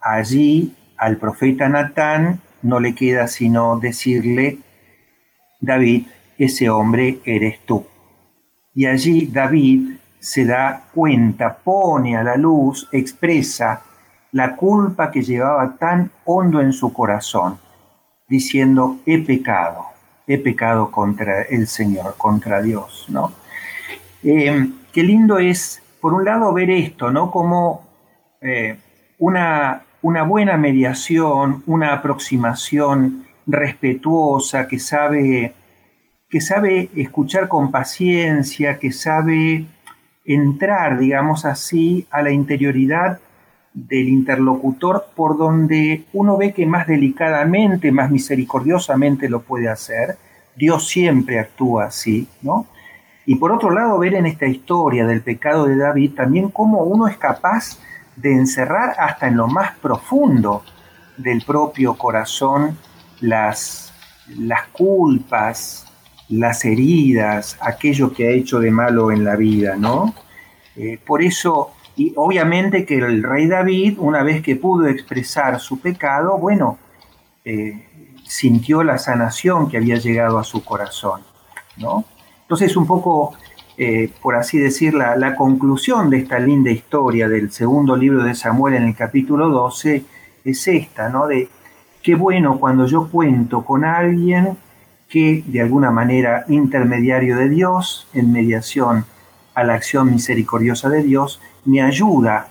[0.01, 4.59] Allí al profeta Natán no le queda sino decirle,
[5.61, 6.07] David,
[6.39, 7.87] ese hombre eres tú.
[8.75, 13.83] Y allí David se da cuenta, pone a la luz, expresa
[14.31, 17.59] la culpa que llevaba tan hondo en su corazón,
[18.29, 19.87] diciendo, he pecado,
[20.27, 23.42] he pecado contra el Señor, contra Dios, ¿no?
[24.23, 27.31] Eh, qué lindo es, por un lado, ver esto, ¿no?
[27.31, 27.87] Como
[28.41, 28.77] eh,
[29.19, 35.55] una, una buena mediación, una aproximación respetuosa que sabe
[36.33, 39.67] que sabe escuchar con paciencia, que sabe
[40.25, 43.19] entrar, digamos así, a la interioridad
[43.75, 50.17] del interlocutor por donde uno ve que más delicadamente, más misericordiosamente lo puede hacer.
[50.57, 52.67] Dios siempre actúa así, ¿no?
[53.27, 57.07] Y por otro lado, ver en esta historia del pecado de David también cómo uno
[57.07, 57.79] es capaz
[58.17, 60.65] de encerrar hasta en lo más profundo
[61.17, 62.77] del propio corazón
[63.21, 63.93] las,
[64.39, 65.87] las culpas,
[66.29, 70.15] las heridas, aquello que ha hecho de malo en la vida, ¿no?
[70.77, 75.81] Eh, por eso, y obviamente que el rey David, una vez que pudo expresar su
[75.81, 76.79] pecado, bueno,
[77.45, 77.87] eh,
[78.25, 81.21] sintió la sanación que había llegado a su corazón.
[81.77, 82.05] ¿no?
[82.53, 83.33] Entonces, un poco,
[83.79, 88.35] eh, por así decir, la, la, conclusión de esta linda historia del segundo libro de
[88.35, 90.05] Samuel en el capítulo 12
[90.45, 91.27] es esta, ¿no?
[91.27, 91.49] De
[92.03, 94.59] qué bueno cuando yo cuento con alguien
[95.09, 99.07] que de alguna manera intermediario de Dios, en mediación
[99.55, 102.49] a la acción misericordiosa de Dios, me ayuda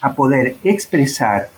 [0.00, 1.48] a poder expresar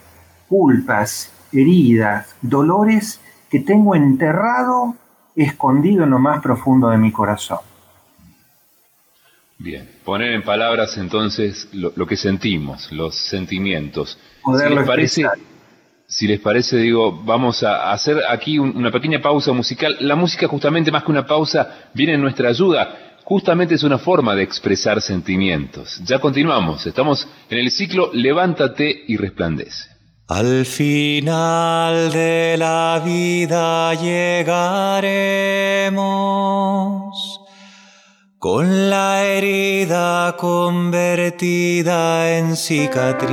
[0.49, 4.95] culpas, heridas, dolores que tengo enterrado,
[5.37, 7.59] escondido en lo más profundo de mi corazón.
[9.63, 14.19] Bien, poner en palabras entonces lo, que sentimos, los sentimientos.
[14.45, 15.25] si les parece,
[16.09, 19.97] si les parece, digo, vamos a hacer aquí una pequeña pausa musical.
[20.01, 23.21] La música justamente más que una pausa viene en nuestra ayuda.
[23.23, 26.03] Justamente es una forma de expresar sentimientos.
[26.05, 29.91] Ya continuamos, estamos en el ciclo Levántate y resplandece.
[30.27, 34.83] Al final de la vida llegaremos
[38.43, 43.31] con la herida convertida en cicatriz.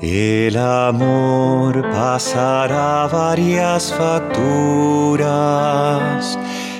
[0.00, 5.28] El amor pasará varias facturas,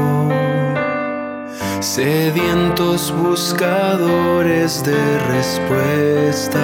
[1.96, 6.60] sedientos buscadores de respuestas.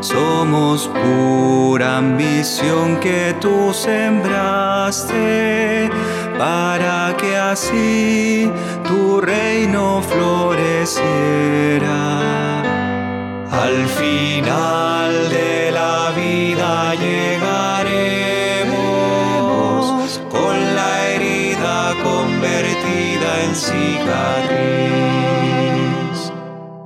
[0.00, 5.10] Somos pura ambición que tú sembraste
[6.38, 8.50] para que así
[8.88, 11.02] tu reino floreciera.
[13.50, 18.23] Al final de la vida llegaremos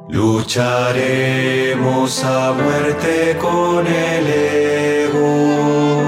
[0.08, 6.02] Lucharemos a muerte con el ego.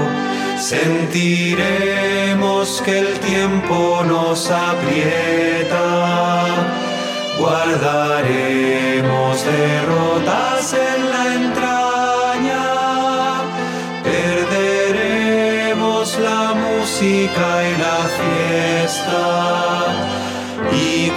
[0.57, 5.51] Sentiremos que el tiempo nos aprieta
[7.41, 11.10] guardaremos derrotas en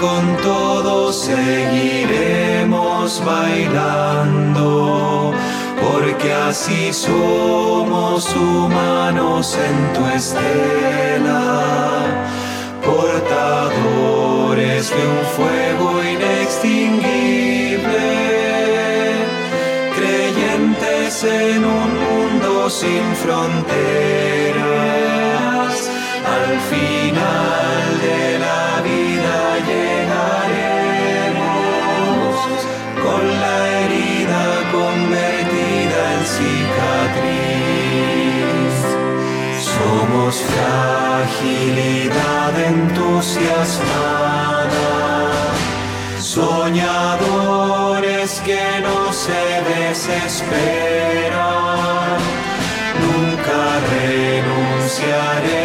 [0.04, 4.72] con todo seguiremos bailando.
[5.82, 11.44] Porque así somos humanos en tu estela
[12.90, 13.70] portadores
[14.90, 18.06] de un fuego inextinguible,
[19.96, 23.64] creyentes en un mundo sin fronteras,
[26.36, 28.63] al final de la
[39.58, 44.88] Somos fragilidad entusiasmada,
[46.18, 52.18] soñadores que no se desesperan.
[53.02, 53.60] Nunca
[53.92, 55.63] renunciaremos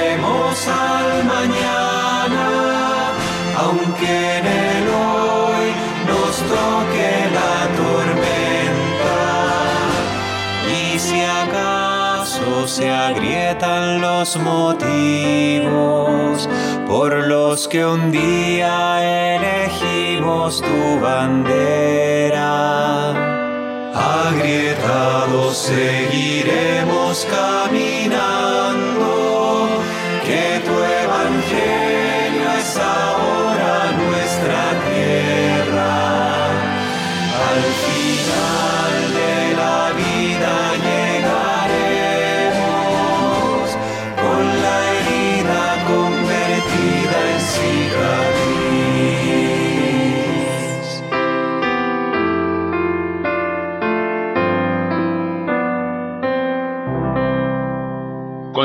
[13.10, 15.68] agrietan los motivos
[16.88, 22.50] por los que un día elegimos tu bandera.
[24.28, 28.59] Agrietados seguiremos caminando,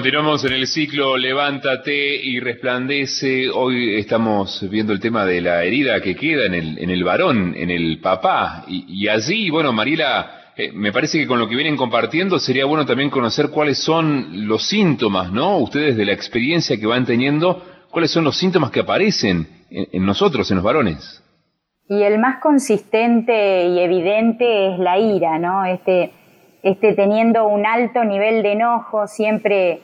[0.04, 3.48] Continuamos en el ciclo Levántate y resplandece.
[3.48, 7.54] Hoy estamos viendo el tema de la herida que queda en el, en el varón,
[7.56, 8.66] en el papá.
[8.68, 12.84] Y, allí, bueno, Mariela, eh, me parece que con lo que vienen compartiendo sería bueno
[12.84, 15.56] también conocer cuáles son los síntomas, ¿no?
[15.56, 20.50] Ustedes de la experiencia que van teniendo, cuáles son los síntomas que aparecen en nosotros,
[20.50, 21.24] en los varones.
[21.88, 25.64] Y el más consistente y evidente es la ira, ¿no?
[25.64, 26.12] Este,
[26.62, 29.80] este teniendo un alto nivel de enojo, siempre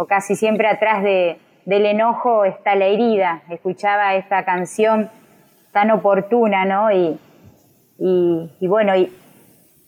[0.00, 3.42] o casi siempre atrás de, del enojo está la herida.
[3.50, 5.10] Escuchaba esta canción
[5.72, 6.90] tan oportuna, ¿no?
[6.90, 7.18] Y,
[7.98, 9.12] y, bueno, y,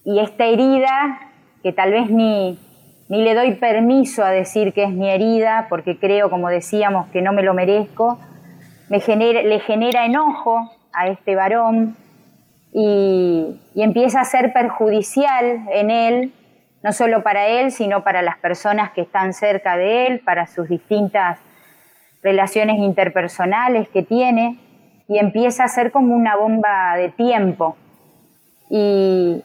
[0.04, 1.18] y, esta herida,
[1.62, 2.58] que tal vez ni,
[3.08, 7.22] ni le doy permiso a decir que es mi herida, porque creo, como decíamos, que
[7.22, 8.18] no me lo merezco,
[8.90, 11.96] me genera, le genera enojo, a este varón
[12.72, 16.32] y, empieza a ser perjudicial en él,
[16.82, 20.68] no solo para él, sino para las personas que están cerca de él, para sus
[20.68, 21.38] distintas
[22.22, 24.58] relaciones interpersonales que tiene,
[25.08, 27.76] y empieza a ser como una bomba de tiempo,
[28.68, 29.44] y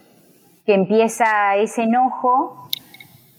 [0.66, 2.70] que empieza ese enojo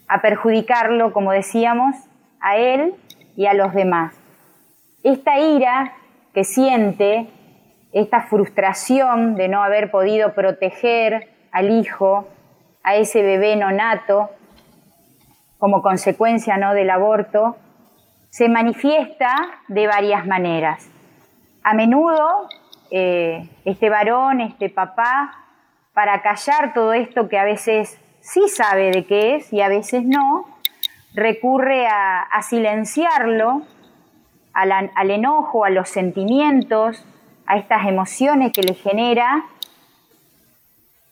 [0.07, 1.95] a perjudicarlo, como decíamos,
[2.41, 2.95] a él
[3.37, 4.15] y a los demás.
[5.03, 5.93] Esta ira
[6.35, 7.29] que siente
[7.93, 12.29] esta frustración de no haber podido proteger al hijo,
[12.88, 14.31] a ese bebé nonato,
[15.59, 16.72] como consecuencia ¿no?
[16.72, 17.59] del aborto,
[18.31, 19.35] se manifiesta
[19.68, 20.88] de varias maneras.
[21.62, 22.48] A menudo
[22.90, 25.35] eh, este varón, este papá,
[25.92, 30.05] para callar todo esto que a veces sí sabe de qué es y a veces
[30.05, 30.46] no,
[31.12, 33.64] recurre a, silenciarlo,
[34.55, 37.05] al enojo, a los sentimientos,
[37.44, 39.44] a estas emociones que le genera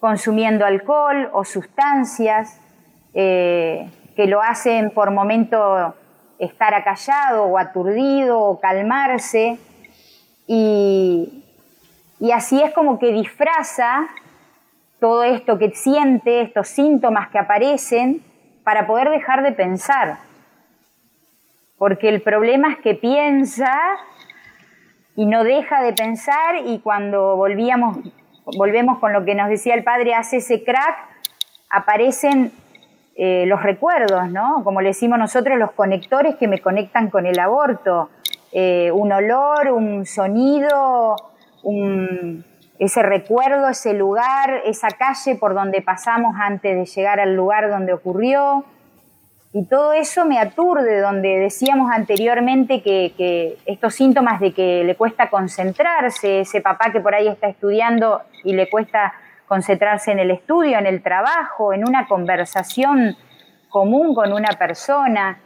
[0.06, 2.60] consumiendo alcohol o sustancias
[3.12, 5.96] eh, que lo hacen por momento
[6.38, 9.58] estar acallado o aturdido o calmarse
[10.46, 11.42] y,
[12.20, 14.06] y así es como que disfraza
[15.00, 18.22] todo esto que siente, estos síntomas que aparecen
[18.62, 20.18] para poder dejar de pensar.
[21.78, 23.76] Porque el problema es que piensa
[25.16, 27.98] y no deja de pensar y cuando volvíamos,
[28.56, 30.96] volvemos con lo que nos decía el padre, hace ese crack,
[31.70, 32.52] aparecen
[33.16, 34.62] eh, los recuerdos, ¿no?
[34.62, 38.10] Como le decimos nosotros, los conectores que me conectan con el aborto.
[38.52, 41.16] Eh, un olor, un sonido,
[42.78, 47.92] ese recuerdo, ese lugar, esa calle por donde pasamos antes de llegar al lugar donde
[47.92, 48.64] ocurrió.
[49.58, 55.30] Y todo eso me aturde, donde decíamos anteriormente que, estos síntomas de que le cuesta
[55.30, 59.14] concentrarse, ese papá que por ahí está estudiando y le cuesta
[59.48, 63.16] concentrarse en el estudio, en el trabajo, en una conversación
[63.70, 65.38] común con una persona,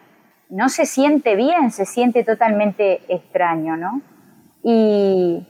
[0.49, 4.03] no se siente bien, se siente totalmente extraño, ¿no?
[4.65, 5.47] Y,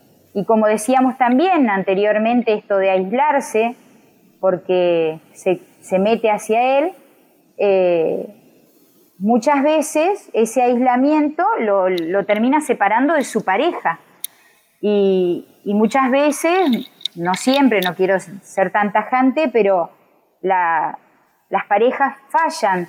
[0.46, 3.75] como decíamos también anteriormente, esto de aislarse,
[4.38, 6.92] porque se, mete hacia él,
[7.57, 8.37] eh,
[9.20, 14.00] muchas veces ese aislamiento lo, termina separando de su pareja.
[14.80, 19.90] Y, muchas veces, no siempre, no quiero ser tan tajante, pero
[20.40, 22.88] las parejas fallan.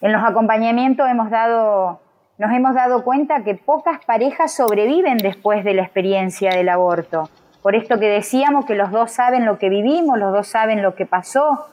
[0.00, 2.00] En los acompañamientos hemos dado,
[2.36, 7.30] nos hemos dado cuenta que pocas parejas sobreviven después de la experiencia del aborto.
[7.62, 10.94] Por esto que decíamos que los dos saben lo que vivimos, los dos saben lo
[10.94, 11.68] que pasó.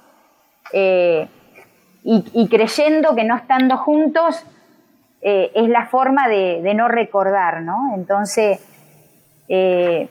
[0.72, 1.28] Eh,
[2.04, 4.44] y, creyendo que no estando juntos
[5.22, 7.94] eh, es la forma de, no recordar, ¿no?
[7.94, 8.60] Entonces,
[9.48, 10.10] eh,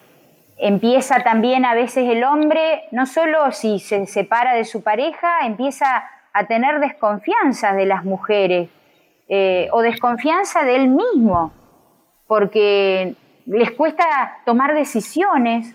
[0.56, 6.04] empieza también a veces el hombre, no solo si se separa de su pareja, empieza
[6.32, 8.68] a tener desconfianza de las mujeres
[9.28, 11.52] eh, o desconfianza de él mismo,
[12.28, 14.04] porque les cuesta
[14.44, 15.74] tomar decisiones,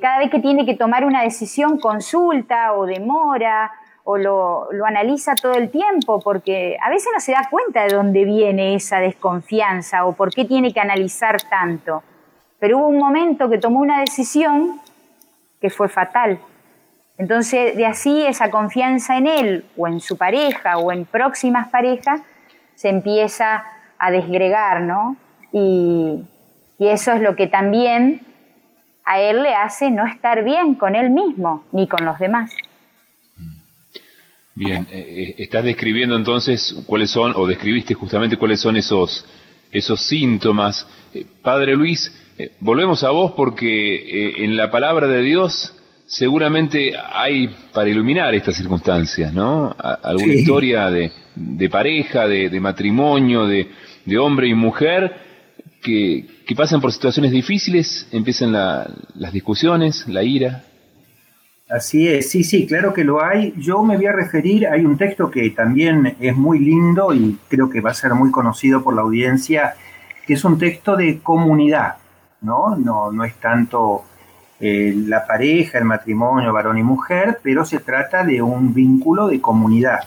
[0.00, 3.70] cada vez que tiene que tomar una decisión consulta o demora,
[4.04, 8.24] o lo, analiza todo el tiempo, porque a veces no se da cuenta de dónde
[8.24, 12.02] viene esa desconfianza o por qué tiene que analizar tanto.
[12.58, 14.80] Pero hubo un momento que tomó una decisión
[15.60, 16.38] que fue fatal.
[17.16, 22.20] Entonces, de así esa confianza en él o en su pareja o en próximas parejas
[22.74, 23.64] se empieza
[23.98, 25.16] a desgregar, ¿no?
[25.52, 26.24] Y,
[26.78, 28.20] y eso es lo que también
[29.04, 32.54] a él le hace no estar bien con él mismo ni con los demás.
[34.56, 39.24] Bien, eh, eh, estás describiendo entonces cuáles son, o describiste justamente cuáles son esos,
[39.72, 40.86] esos síntomas.
[41.12, 42.12] Eh, Padre Luis,
[42.60, 45.74] volvemos a vos porque en la palabra de Dios
[46.06, 49.74] seguramente hay para iluminar estas circunstancias, ¿no?
[50.02, 53.68] Alguna historia de, de pareja, de, de matrimonio, de,
[54.04, 55.16] de, hombre y mujer
[55.82, 60.64] que, que, pasan por situaciones difíciles, empiezan la, las discusiones, la ira.
[61.74, 63.52] Así es, sí, sí, claro que lo hay.
[63.56, 67.68] Yo me voy a referir, hay un texto que también es muy lindo y creo
[67.68, 69.74] que va a ser muy conocido por la audiencia,
[70.24, 71.96] que es un texto de comunidad,
[72.42, 72.76] ¿no?
[72.76, 74.04] No, no es tanto
[74.60, 79.40] eh, la pareja, el matrimonio, varón y mujer, pero se trata de un vínculo de
[79.40, 79.98] comunidad.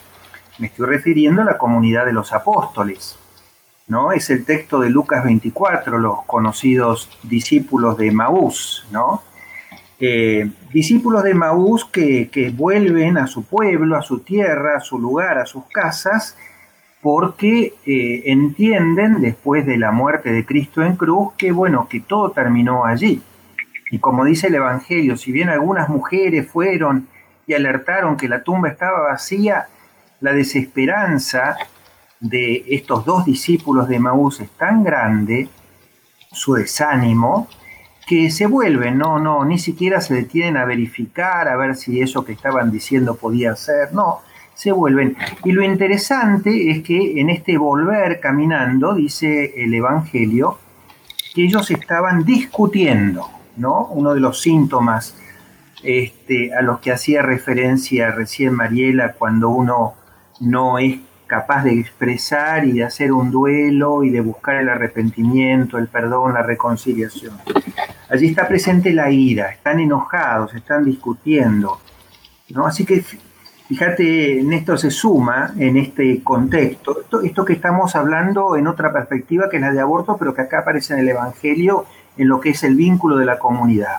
[0.56, 3.18] Me estoy refiriendo a la comunidad de los apóstoles.
[3.88, 4.12] ¿no?
[4.12, 9.22] Es el texto de Lucas 24, los conocidos discípulos de Maús, ¿no?
[10.00, 14.98] Eh, discípulos de Maús que, que, vuelven a su pueblo, a su tierra, a su
[14.98, 16.36] lugar, a sus casas,
[17.00, 22.32] porque eh, entienden después de la muerte de Cristo en cruz que bueno, que todo
[22.32, 23.22] terminó allí,
[23.90, 27.08] y como dice el Evangelio, si bien algunas mujeres fueron
[27.46, 29.68] y alertaron que la tumba estaba vacía,
[30.20, 31.56] la desesperanza
[32.20, 35.48] de estos dos discípulos de Maús es tan grande,
[36.32, 37.48] su desánimo,
[38.08, 42.24] que se vuelven, no, no, ni siquiera se detienen a verificar, a ver si eso
[42.24, 44.20] que estaban diciendo podía ser, no,
[44.54, 45.14] se vuelven.
[45.44, 50.58] Y lo interesante es que en este volver caminando, dice el Evangelio,
[51.34, 55.14] que ellos estaban discutiendo, uno de los síntomas
[55.82, 59.94] este, a los que hacía referencia recién Mariela cuando uno
[60.40, 65.76] no es capaz de expresar y de hacer un duelo y de buscar el arrepentimiento,
[65.76, 67.34] el perdón, la reconciliación.
[68.10, 71.80] Allí está presente la ira, están enojados, están discutiendo.
[72.50, 72.66] ¿no?
[72.66, 73.02] Así que
[73.68, 79.50] fíjate, Néstor se suma en este contexto, esto, esto que estamos hablando en otra perspectiva
[79.50, 81.84] que es la de aborto, pero que acá aparece en el Evangelio
[82.16, 83.96] en lo que es el vínculo de la comunidad.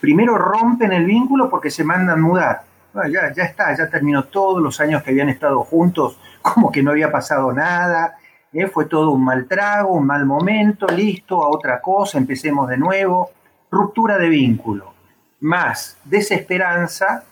[0.00, 2.62] Primero rompen el vínculo porque se mandan mudar.
[2.94, 6.90] ya, ya está, ya terminó todos los años que habían estado juntos, como que no
[6.90, 8.16] había pasado nada,
[8.52, 8.66] ¿eh?
[8.66, 13.30] fue todo un mal trago, un mal momento, listo, a otra cosa, empecemos de nuevo.
[13.70, 14.94] Ruptura de vínculo,
[15.40, 17.24] más desesperanza,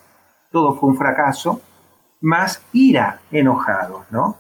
[0.51, 1.63] todo fue un fracaso,
[2.21, 4.37] más ira, enojados, ¿no?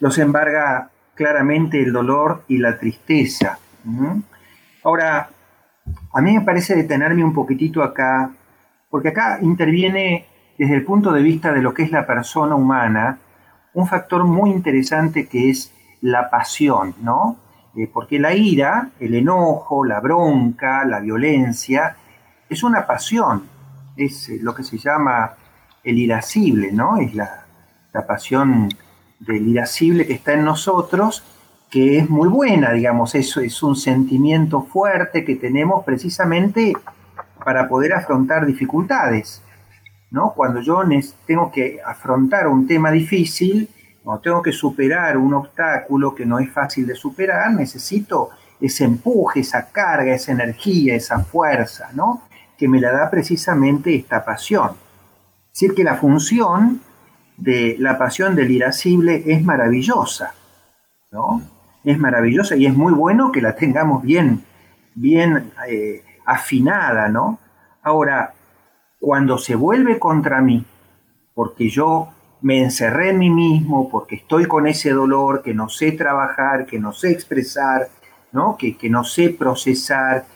[0.00, 3.58] Los embarga claramente el dolor y la tristeza.
[4.84, 5.30] Ahora,
[6.12, 8.30] a mí me parece detenerme un poquitito acá,
[8.90, 10.26] porque acá interviene
[10.58, 13.18] desde el punto de vista de lo que es la persona humana,
[13.74, 17.36] un factor muy interesante que es la pasión, ¿no?
[17.76, 21.96] Eh, porque la ira, el enojo, la bronca, la violencia,
[22.48, 23.44] es una pasión,
[23.96, 25.34] es eh, lo que se llama
[25.84, 26.96] el irascible, ¿no?
[26.96, 27.44] Es la,
[27.92, 28.68] la pasión
[29.20, 31.22] del irascible que está en nosotros
[31.70, 36.72] que es muy buena, digamos, eso es un sentimiento fuerte que tenemos precisamente
[37.44, 39.42] para poder afrontar dificultades.
[40.10, 40.32] ¿no?
[40.34, 40.82] Cuando yo
[41.26, 43.68] tengo que afrontar un tema difícil,
[44.08, 48.30] o tengo que superar un obstáculo que no es fácil de superar, necesito
[48.60, 52.22] ese empuje, esa carga, esa energía, esa fuerza, ¿no?
[52.56, 54.70] que me la da precisamente esta pasión.
[55.52, 56.80] Es decir, que la función
[57.36, 60.34] de la pasión del irascible es maravillosa,
[61.10, 61.42] ¿no?
[61.82, 64.44] es maravillosa y es muy bueno que la tengamos bien,
[64.94, 67.40] bien eh, afinada, ¿no?
[67.82, 68.34] Ahora,
[69.00, 70.64] cuando se vuelve contra mí,
[71.34, 72.08] porque yo
[72.40, 76.78] me encerré en mí mismo, porque estoy con ese dolor, que no sé trabajar, que
[76.78, 77.88] no sé expresar,
[78.32, 78.56] ¿no?
[78.56, 80.26] Que, que no sé procesar,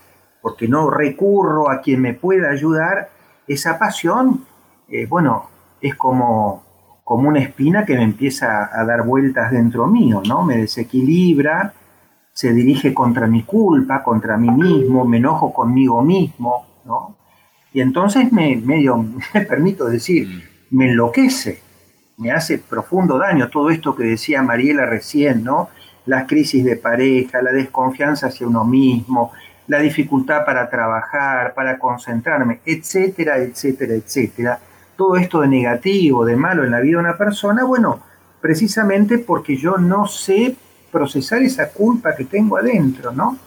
[0.41, 3.11] porque no recurro a quien me pueda ayudar,
[3.47, 4.45] esa pasión,
[4.89, 5.49] eh, bueno,
[5.81, 6.65] es como
[7.11, 10.45] como una espina que me empieza a dar vueltas dentro mío, ¿no?
[10.45, 11.75] Me desequilibra,
[12.33, 17.17] se dirige contra mi culpa, contra mí mismo, me enojo conmigo mismo, ¿no?
[17.73, 18.97] Y entonces me, medio,
[19.35, 20.77] me permito decir, mm.
[20.77, 21.61] me enloquece,
[22.21, 25.71] me hace profundo daño todo esto que decía Mariela recién, ¿no?
[26.07, 29.33] Las crisis de pareja, la desconfianza hacia uno mismo,
[29.67, 34.61] la dificultad para trabajar, para concentrarme, etcétera, etcétera, etcétera
[35.01, 37.65] todo esto de negativo, de malo en la vida de una persona?
[37.65, 38.01] Bueno,
[38.39, 40.55] precisamente porque yo no sé
[40.93, 43.39] procesar esa culpa que tengo adentro, ¿no?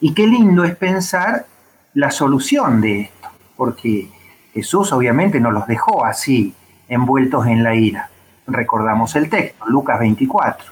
[0.00, 1.44] Y qué lindo es pensar
[1.92, 3.28] la solución de esto,
[3.58, 4.08] porque
[4.54, 6.54] Jesús obviamente no los dejó así,
[6.92, 8.10] envueltos en la ira.
[8.46, 10.70] Recordamos el texto, Lucas 24,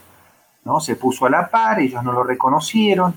[0.64, 0.80] ¿no?
[0.80, 3.14] Se puso a la par, ellos no lo reconocieron,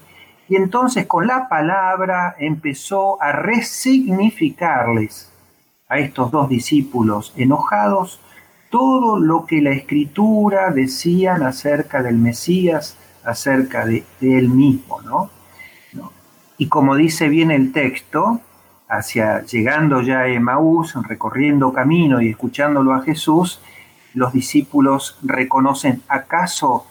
[0.48, 5.34] y entonces con la palabra empezó a resignificarles
[5.90, 8.22] a estos dos discípulos enojados
[8.70, 15.30] todo lo que la escritura decían acerca del Mesías, acerca de, él mismo, ¿no?
[16.58, 18.40] Y como dice bien el texto,
[18.98, 23.60] hacia llegando ya a Emaús, recorriendo camino y escuchándolo a Jesús,
[24.14, 26.86] los discípulos reconocen, ¿acaso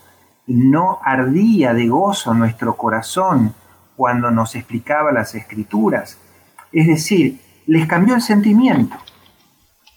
[0.47, 3.55] no ardía de gozo nuestro corazón
[3.97, 6.19] cuando nos explicaba las escrituras?
[6.73, 8.97] Es decir, les cambió el sentimiento.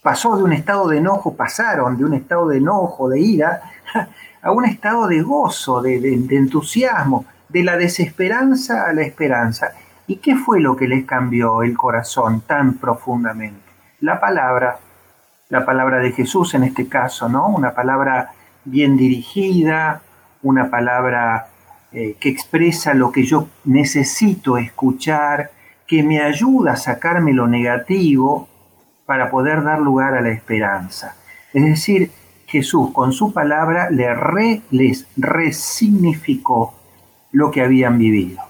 [0.03, 3.62] Pasó de un estado de enojo, pasaron de un estado de enojo, de ira,
[4.43, 5.95] a un estado de gozo, de,
[6.30, 9.74] entusiasmo, de la desesperanza a la esperanza.
[10.08, 13.62] ¿Y qué fue lo que les cambió el corazón tan profundamente?
[14.01, 14.78] La palabra,
[15.49, 17.47] la palabra de Jesús en este caso, ¿no?
[17.47, 18.32] Una palabra
[18.66, 20.01] bien dirigida,
[20.43, 21.47] una palabra
[21.91, 25.51] eh, que expresa lo que yo necesito escuchar,
[25.88, 28.47] que me ayuda a sacarme lo negativo
[29.06, 31.16] para poder dar lugar a la esperanza.
[31.53, 32.12] Es decir,
[32.47, 36.76] Jesús con su palabra les resignificó
[37.32, 38.41] lo que habían vivido.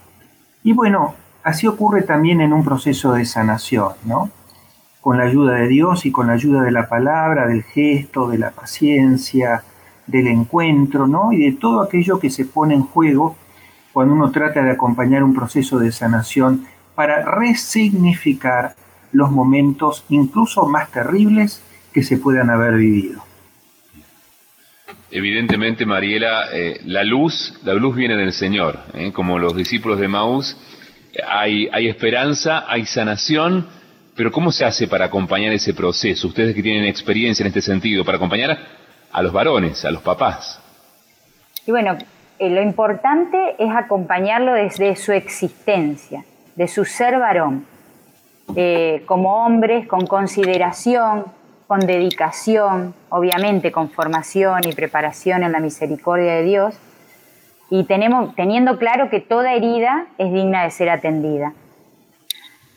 [0.62, 1.14] Y bueno,
[1.46, 4.32] así ocurre también en un proceso de sanación, ¿no?
[5.00, 8.36] Con la ayuda de Dios y con la ayuda de la palabra, del gesto, de
[8.36, 9.62] la paciencia,
[10.08, 11.32] del encuentro, ¿no?
[11.32, 13.36] Y de todo aquello que se pone en juego
[13.92, 16.66] cuando uno trata de acompañar un proceso de sanación
[16.96, 18.74] para resignificar
[19.12, 21.62] los momentos incluso más terribles
[21.94, 23.22] que se puedan haber vivido.
[25.12, 29.12] Evidentemente, Mariela, eh, la luz, la luz viene del Señor, ¿eh?
[29.12, 30.56] como los discípulos de Maús,
[31.26, 33.66] hay, hay esperanza, hay sanación,
[34.14, 36.28] pero ¿cómo se hace para acompañar ese proceso?
[36.28, 38.58] Ustedes que tienen experiencia en este sentido, para acompañar
[39.12, 40.60] a los varones, a los papás.
[41.66, 41.96] Y bueno,
[42.38, 47.66] eh, lo importante es acompañarlo desde su existencia, de su ser varón,
[49.06, 51.24] como hombres, con consideración,
[51.66, 56.78] con dedicación, obviamente con formación y preparación en la misericordia de Dios,
[57.70, 61.52] y tenemos, teniendo claro que toda herida es digna de ser atendida.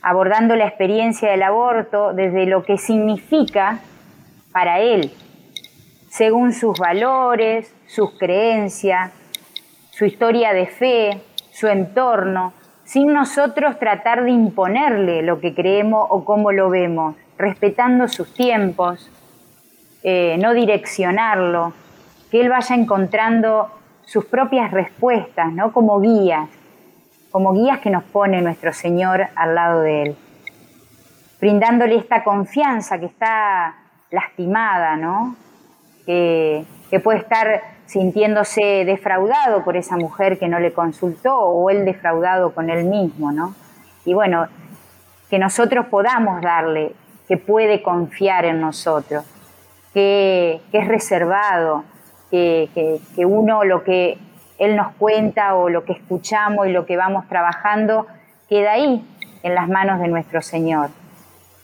[0.02, 3.80] Abordando la experiencia del aborto desde lo que significa
[4.52, 5.12] para él,
[6.10, 9.12] según sus valores, sus creencias,
[9.92, 11.22] su historia de fe,
[11.52, 18.08] su entorno, sin nosotros tratar de imponerle lo que creemos o cómo lo vemos, respetando
[18.08, 19.12] sus tiempos,
[20.02, 21.74] eh, no direccionarlo,
[22.32, 23.70] que él vaya encontrando
[24.10, 25.72] sus propias respuestas, ¿no?
[25.72, 26.49] Como guías,
[27.30, 30.16] como guías que nos pone nuestro Señor al lado de él,
[31.39, 33.76] brindándole esta confianza que está
[34.10, 35.36] lastimada, ¿no?
[36.05, 36.66] Que,
[37.03, 42.72] puede estar sintiéndose defraudado por esa mujer que no le consultó o él defraudado con
[42.72, 43.53] él mismo, ¿no?
[44.05, 44.47] Y bueno,
[45.30, 46.93] que nosotros podamos darle
[47.28, 49.24] que puede confiar en nosotros,
[49.93, 51.84] que, es reservado,
[52.30, 54.18] que, uno lo que
[54.58, 58.08] Él nos cuenta o lo que escuchamos y lo que vamos trabajando
[58.48, 59.06] queda ahí,
[59.44, 60.90] en las manos de nuestro Señor.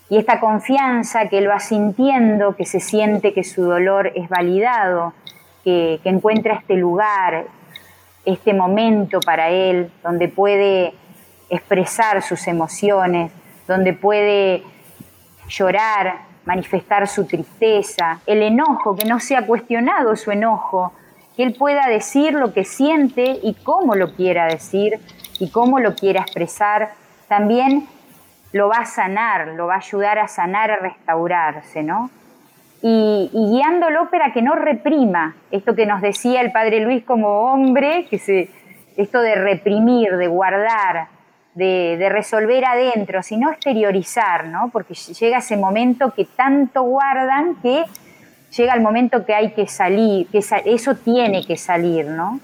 [0.08, 5.12] Y esta confianza que Él va sintiendo, que se siente que su dolor es validado,
[5.64, 7.46] que, que encuentra este lugar,
[8.24, 10.94] este momento para Él, donde puede
[11.50, 13.32] expresar sus emociones,
[13.66, 14.62] donde puede
[15.48, 20.92] llorar, manifestar su tristeza, el enojo, que no sea cuestionado su enojo,
[21.36, 24.98] que él pueda decir lo que siente y cómo lo quiera decir
[25.38, 26.92] y cómo lo quiera expresar,
[27.28, 27.86] también
[28.52, 32.10] lo va a sanar, lo va a ayudar a sanar, a restaurarse, ¿no?
[32.80, 38.06] Y, guiándolo para que no reprima esto que nos decía el padre Luis como hombre,
[38.08, 38.48] que
[38.96, 41.08] esto de reprimir, de guardar,
[41.56, 44.68] de, resolver adentro, sino exteriorizar, ¿no?
[44.72, 47.84] Porque llega ese momento que tanto guardan que
[48.54, 52.40] llega el momento que hay que salir, que eso tiene que salir, ¿no?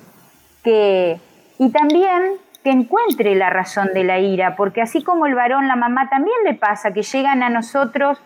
[0.64, 1.20] Que,
[1.58, 5.76] y también que encuentre la razón de la ira, porque así como el varón, la
[5.76, 8.18] mamá también le pasa, que llegan a nosotros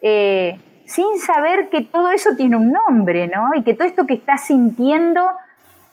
[0.00, 3.50] eh, sin saber que todo eso tiene un nombre, ¿no?
[3.54, 5.22] Y que todo esto que está sintiendo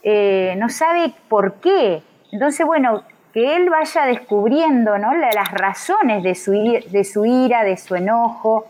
[0.01, 2.01] eh, no sabe por qué.
[2.31, 3.03] Entonces, bueno,
[3.39, 5.13] que él vaya descubriendo ¿no?
[5.13, 8.65] las razones de su, de su ira, de su enojo,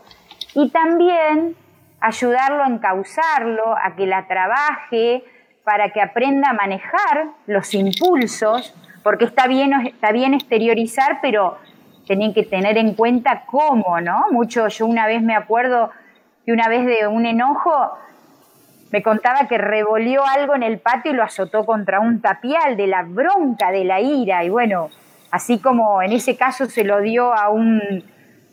[0.54, 1.56] y también
[1.98, 5.24] ayudarlo a encauzarlo, a que la trabaje,
[5.64, 11.58] para que aprenda a manejar los impulsos, porque está bien, está bien exteriorizar, pero
[12.06, 14.26] tienen que tener en cuenta cómo, ¿no?
[14.30, 15.90] Mucho, yo una vez me acuerdo
[16.46, 17.72] que una vez de un enojo
[18.90, 22.88] me contaba que revolvió algo en el patio y lo azotó contra un tapial de
[22.88, 24.42] la bronca, de la ira.
[24.44, 24.90] Y bueno,
[25.30, 28.04] así como en ese caso se lo dio a un,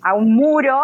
[0.01, 0.79] a un muro,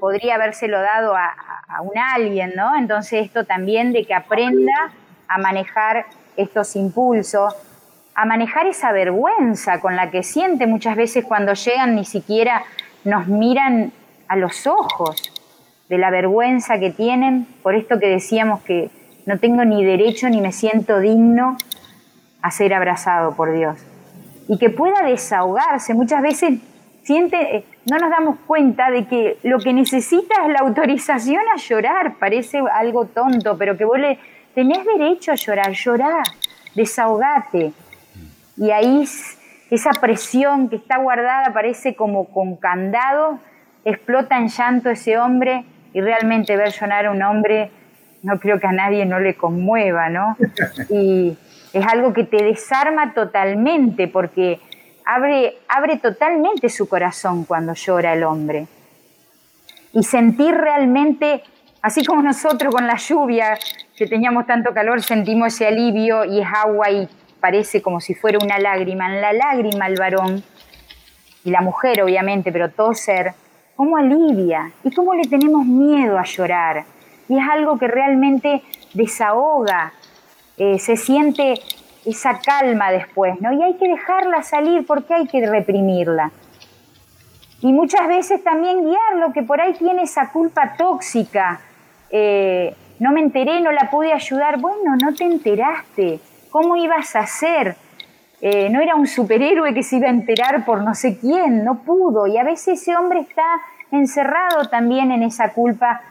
[0.00, 1.34] podría habérselo dado a,
[1.68, 2.76] a un alguien, ¿no?
[2.76, 4.92] Entonces esto también de que aprenda
[5.28, 7.54] a manejar estos impulsos,
[8.14, 12.64] a manejar esa vergüenza con la que siente muchas veces cuando llegan ni siquiera
[13.04, 13.92] nos miran
[14.26, 15.35] a los ojos
[15.88, 18.90] de la vergüenza que tienen por esto que decíamos que
[19.26, 21.56] no tengo ni derecho ni me siento digno
[22.42, 23.84] a ser abrazado por Dios.
[24.48, 25.94] Y que pueda desahogarse.
[25.94, 26.60] Muchas veces
[27.02, 31.56] siente, eh, no nos damos cuenta de que lo que necesita es la autorización a
[31.56, 32.14] llorar.
[32.18, 34.18] Parece algo tonto, pero que vos le
[34.54, 36.22] tenés derecho a llorar, llorar,
[36.76, 37.72] desahogate.
[38.56, 39.04] Y ahí
[39.70, 43.40] esa presión que está guardada parece como con candado,
[43.84, 45.64] explota en llanto ese hombre
[45.96, 47.70] y realmente ver llorar a un hombre
[48.22, 50.36] no creo que a nadie no le conmueva, ¿no?
[50.90, 51.34] Y
[51.72, 54.60] es algo que te desarma totalmente porque
[55.06, 58.66] abre, abre totalmente su corazón cuando llora el hombre.
[59.94, 61.42] Y sentir realmente,
[61.80, 63.56] así como nosotros con la lluvia,
[63.96, 67.08] que teníamos tanto calor, sentimos ese alivio y es agua y
[67.40, 69.06] parece como si fuera una lágrima.
[69.06, 70.44] En la lágrima el varón
[71.42, 73.32] y la mujer, obviamente, pero todo ser,
[73.76, 74.72] ¿cómo alivia?
[74.82, 76.84] ¿Y cómo le tenemos miedo a llorar?
[77.28, 78.62] Y es algo que realmente
[78.94, 79.92] desahoga,
[80.56, 81.54] eh, se siente
[82.04, 83.52] esa calma después, ¿no?
[83.52, 86.30] Y hay que dejarla salir porque hay que reprimirla.
[87.60, 91.60] Y muchas veces también guiarlo, que por ahí tiene esa culpa tóxica.
[92.10, 94.60] Eh, no me enteré, no la pude ayudar.
[94.60, 96.20] Bueno, no te enteraste.
[96.50, 97.76] ¿Cómo ibas a hacer?
[98.48, 101.78] Eh, no era un superhéroe que se iba a enterar por no sé quién, no
[101.78, 102.28] pudo.
[102.28, 103.42] Y a veces ese hombre está
[103.90, 106.02] encerrado también en esa culpa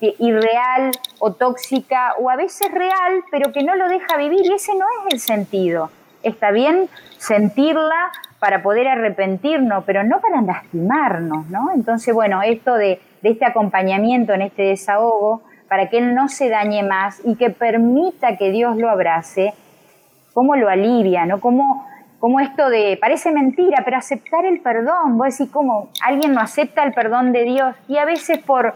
[0.00, 4.74] irreal o tóxica o a veces real, pero que no lo deja vivir y ese
[4.74, 5.92] no es el sentido.
[6.24, 8.10] Está bien sentirla
[8.40, 11.70] para poder arrepentirnos, pero no para lastimarnos, ¿no?
[11.72, 16.48] Entonces, bueno, esto de, de este acompañamiento en este desahogo, para que él no se
[16.48, 19.54] dañe más y que permita que Dios lo abrace,
[20.36, 21.40] cómo lo alivia, ¿no?
[21.40, 21.86] Cómo,
[22.18, 26.82] cómo esto de, parece mentira, pero aceptar el perdón, vos decís, ¿cómo alguien no acepta
[26.82, 27.74] el perdón de Dios?
[27.88, 28.74] Y a veces por,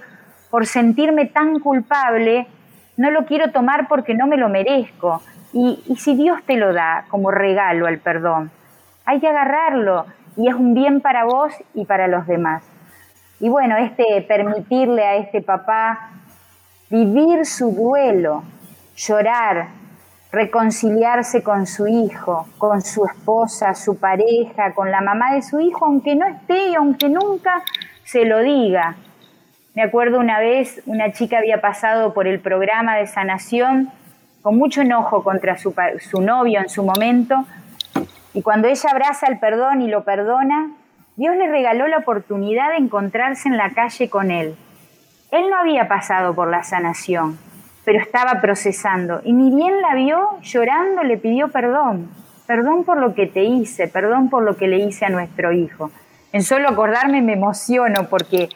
[0.50, 2.46] por sentirme tan culpable,
[2.96, 5.20] no lo quiero tomar porque no me lo merezco.
[5.52, 8.50] Y, si Dios te lo da como regalo al perdón,
[9.04, 10.06] hay que agarrarlo
[10.38, 12.64] y es un bien para vos y para los demás.
[13.38, 16.08] Y bueno, este permitirle a este papá
[16.88, 18.44] vivir su duelo,
[18.96, 19.78] llorar,
[20.32, 25.86] reconciliarse con su hijo, con su esposa, su pareja, con la mamá de su hijo,
[25.86, 27.62] aunque no esté y aunque nunca
[28.04, 28.96] se lo diga,
[29.74, 33.90] me acuerdo una vez, una chica había pasado por el programa de sanación
[34.42, 35.74] con mucho enojo contra su,
[36.20, 37.44] novio en su momento,
[38.32, 40.70] y cuando ella abraza el perdón y lo perdona,
[41.16, 44.56] Dios le regaló la oportunidad de encontrarse en la calle con él.
[45.30, 47.38] Él no había pasado por la sanación,
[47.90, 52.08] pero estaba procesando, y ni bien la vio llorando, le pidió perdón,
[52.46, 55.90] perdón por lo que te hice, perdón por lo que le hice a nuestro hijo.
[56.32, 58.48] En solo acordarme me emociono porque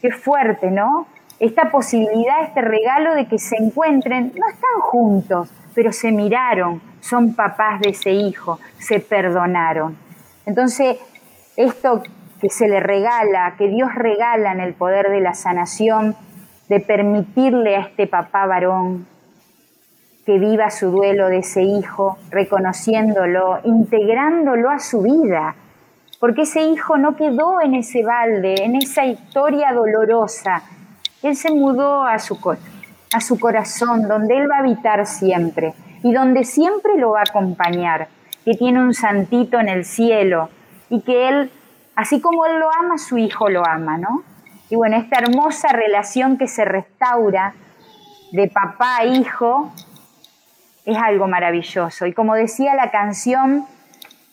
[0.00, 1.08] Qué fuerte, ¿no?
[1.40, 7.34] Esta posibilidad, este regalo de que se encuentren, no están juntos, pero se miraron, son
[7.34, 9.96] papás de ese hijo, se perdonaron.
[10.46, 10.96] Entonces,
[11.56, 12.04] esto
[12.40, 16.14] que se le regala, que Dios regala en el poder de la sanación,
[16.70, 19.04] de permitirle a este papá varón
[20.24, 25.56] que viva su duelo de ese hijo, reconociéndolo, integrándolo a su vida,
[26.20, 30.62] porque ese hijo no quedó en ese balde, en esa historia dolorosa.
[31.24, 32.38] Él se mudó a su,
[33.12, 37.24] a su corazón, donde Él va a habitar siempre y donde siempre lo va a
[37.28, 38.06] acompañar,
[38.44, 40.50] que tiene un santito en el cielo
[40.88, 41.50] y que Él,
[41.96, 44.29] así como Él lo ama, su hijo lo ama, ¿no?
[44.70, 47.54] Y bueno, esta hermosa relación que se restaura
[48.32, 49.72] de papá a hijo
[50.84, 52.06] es algo maravilloso.
[52.06, 53.66] Y como decía la canción,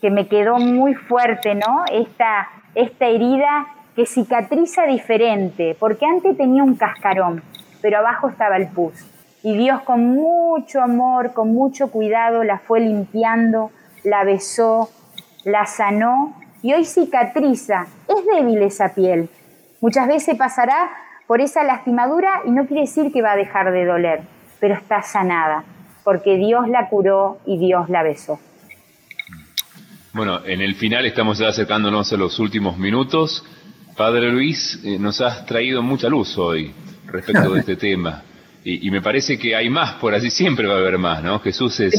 [0.02, 1.84] que me quedó muy fuerte, ¿no?
[1.92, 7.42] Esta, esta herida que cicatriza diferente, porque antes tenía un cascarón,
[7.82, 8.94] pero abajo estaba el pus.
[9.42, 13.72] Y Dios con mucho amor, con mucho cuidado, la fue limpiando,
[14.04, 14.90] la besó,
[15.46, 17.88] la sanó y hoy cicatriza.
[18.08, 19.30] Es débil esa piel.
[19.80, 20.90] Muchas veces pasará
[21.28, 24.22] por esa lastimadura y no quiere decir que va a dejar de doler,
[24.60, 25.64] pero está sanada,
[26.04, 28.40] porque Dios la curó y Dios la besó.
[30.14, 33.46] Bueno, en el final estamos ya acercándonos a los últimos minutos.
[33.96, 36.74] Padre Luis, eh, nos has traído mucha luz hoy
[37.06, 38.24] respecto de este tema.
[38.64, 41.40] Y, me parece que hay más, por así siempre va a haber más, ¿no?
[41.40, 41.94] Jesús es,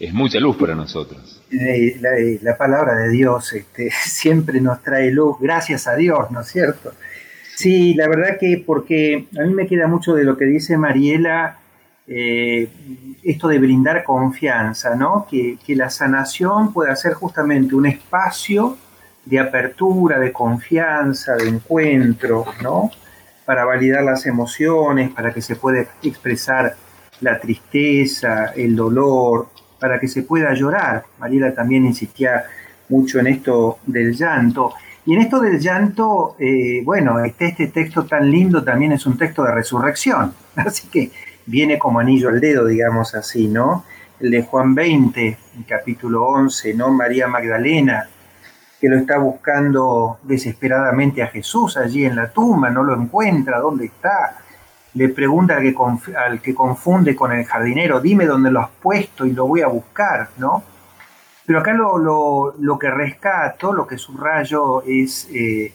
[0.00, 1.40] es mucha luz para nosotros.
[1.52, 2.00] Eh,
[2.42, 6.94] la, palabra de Dios este, siempre nos trae luz, gracias a Dios, ¿no es cierto?
[7.60, 11.58] Sí, la verdad que porque a mí me queda mucho de lo que dice Mariela
[12.06, 12.70] eh,
[13.22, 15.26] esto de brindar confianza, ¿no?
[15.30, 18.78] Que, la sanación pueda ser justamente un espacio
[19.26, 22.90] de apertura, de confianza, de encuentro, ¿no?
[23.44, 26.76] Para validar las emociones, para que se pueda expresar
[27.20, 29.48] la tristeza, el dolor,
[29.78, 31.04] para que se pueda llorar.
[31.18, 32.42] Mariela también insistía
[32.88, 34.72] mucho en esto del llanto.
[35.06, 39.16] Y en esto del llanto, eh, bueno, este, este texto tan lindo también es un
[39.16, 40.34] texto de resurrección.
[40.56, 41.10] Así que
[41.46, 43.84] viene como anillo al dedo, digamos así, ¿no?
[44.20, 46.90] El de Juan 20, capítulo 11, ¿no?
[46.90, 48.08] María Magdalena,
[48.80, 53.86] que lo está buscando desesperadamente a Jesús allí en la tumba, no lo encuentra, ¿dónde
[53.86, 54.38] está?
[54.94, 59.24] Le pregunta al que, al que confunde con el jardinero, dime dónde lo has puesto
[59.24, 60.62] y lo voy a buscar, ¿no?
[61.50, 65.72] Pero acá lo, que rescato, lo que subrayo es eh,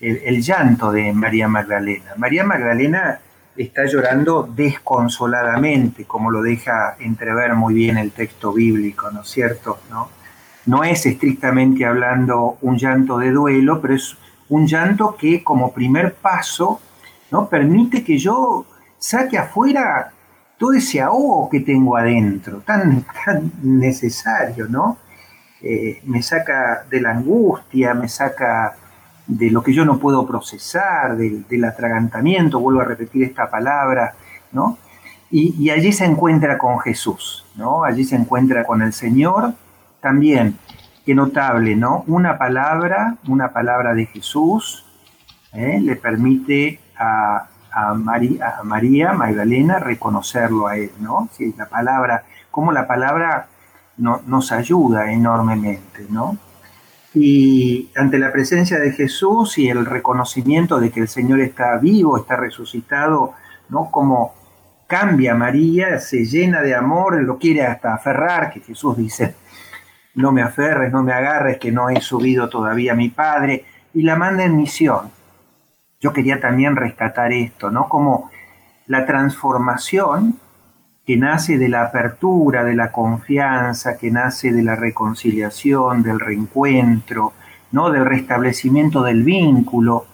[0.00, 2.12] el, llanto de María Magdalena.
[2.18, 3.18] María Magdalena
[3.56, 9.78] está llorando desconsoladamente, como lo deja entrever muy bien el texto bíblico, ¿no es cierto?
[9.88, 10.10] ¿No?
[10.66, 14.14] no es estrictamente hablando un llanto de duelo, pero es
[14.50, 16.82] un llanto que como primer paso
[17.30, 17.48] ¿no?
[17.48, 18.66] permite que yo
[18.98, 20.12] saque afuera
[20.58, 24.98] todo ese ahogo que tengo adentro, tan, tan necesario, ¿no?
[25.62, 28.76] Eh, me saca de la angustia, me saca
[29.26, 34.14] de lo que yo no puedo procesar, del atragantamiento, vuelvo a repetir esta palabra,
[34.52, 34.78] ¿no?
[35.30, 37.84] Y, y, allí se encuentra con Jesús, ¿no?
[37.84, 39.52] Allí se encuentra con el Señor
[40.00, 40.58] también,
[41.04, 42.04] qué notable, ¿no?
[42.06, 44.86] Una palabra, una palabra de Jesús,
[45.52, 45.80] ¿eh?
[45.80, 47.48] le permite a,
[47.94, 51.28] María, María, Magdalena reconocerlo a él, ¿no?
[51.32, 53.48] Sí, la palabra, cómo la palabra
[53.96, 56.38] nos ayuda enormemente, ¿no?
[57.14, 62.16] Y ante la presencia de Jesús y el reconocimiento de que el Señor está vivo,
[62.16, 63.34] está resucitado,
[63.68, 63.90] ¿no?
[63.90, 64.34] Como
[64.86, 69.34] cambia María, se llena de amor, lo quiere hasta aferrar, que Jesús dice,
[70.14, 73.64] no me aferres, no me agarres, que no he subido todavía a mi padre,
[73.94, 75.10] y la manda en misión.
[76.00, 77.88] Yo quería también rescatar esto, ¿no?
[77.88, 78.30] Como
[78.86, 80.38] la transformación
[81.08, 87.32] que nace de la apertura, de la confianza, que nace de la reconciliación, del reencuentro,
[87.72, 87.90] ¿no?
[87.90, 90.04] del restablecimiento del vínculo,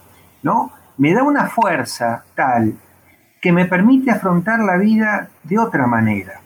[0.43, 0.71] ¿no?
[0.99, 2.75] me da una fuerza tal
[3.41, 6.41] que me permite afrontar la vida de otra manera.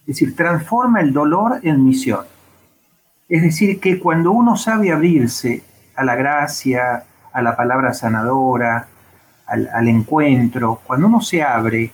[0.00, 2.26] Es decir, transforma el dolor en misión.
[3.28, 5.62] Es decir, que cuando uno sabe abrirse
[5.96, 8.86] a la gracia, a la palabra sanadora,
[9.46, 11.90] al, encuentro, cuando uno se abre,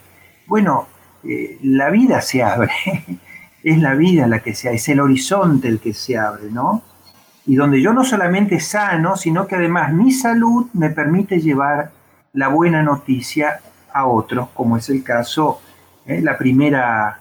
[0.47, 0.87] bueno,
[1.25, 2.71] eh, la vida se abre,
[3.63, 6.83] es la vida la que se abre, es el horizonte el que se abre, ¿no?
[7.47, 11.93] Y donde yo no solamente sano, sino que además mi salud me permite llevar
[12.35, 13.61] la buena noticia
[13.93, 15.61] a otros, como es el caso,
[16.05, 16.21] ¿eh?
[16.21, 17.21] la primera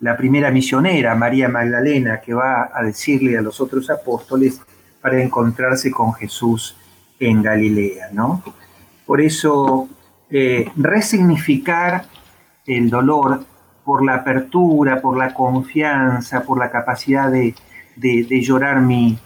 [0.00, 4.60] la primera misionera, María Magdalena, que va a decirle a los otros apóstoles
[5.00, 6.76] para encontrarse con Jesús
[7.18, 8.42] en Galilea, ¿no?
[9.06, 9.88] Por eso,
[10.30, 12.06] eh, resignificar
[12.66, 13.44] el dolor
[13.84, 17.54] por la apertura, por la confianza, por la capacidad de,
[18.42, 19.16] llorar mi,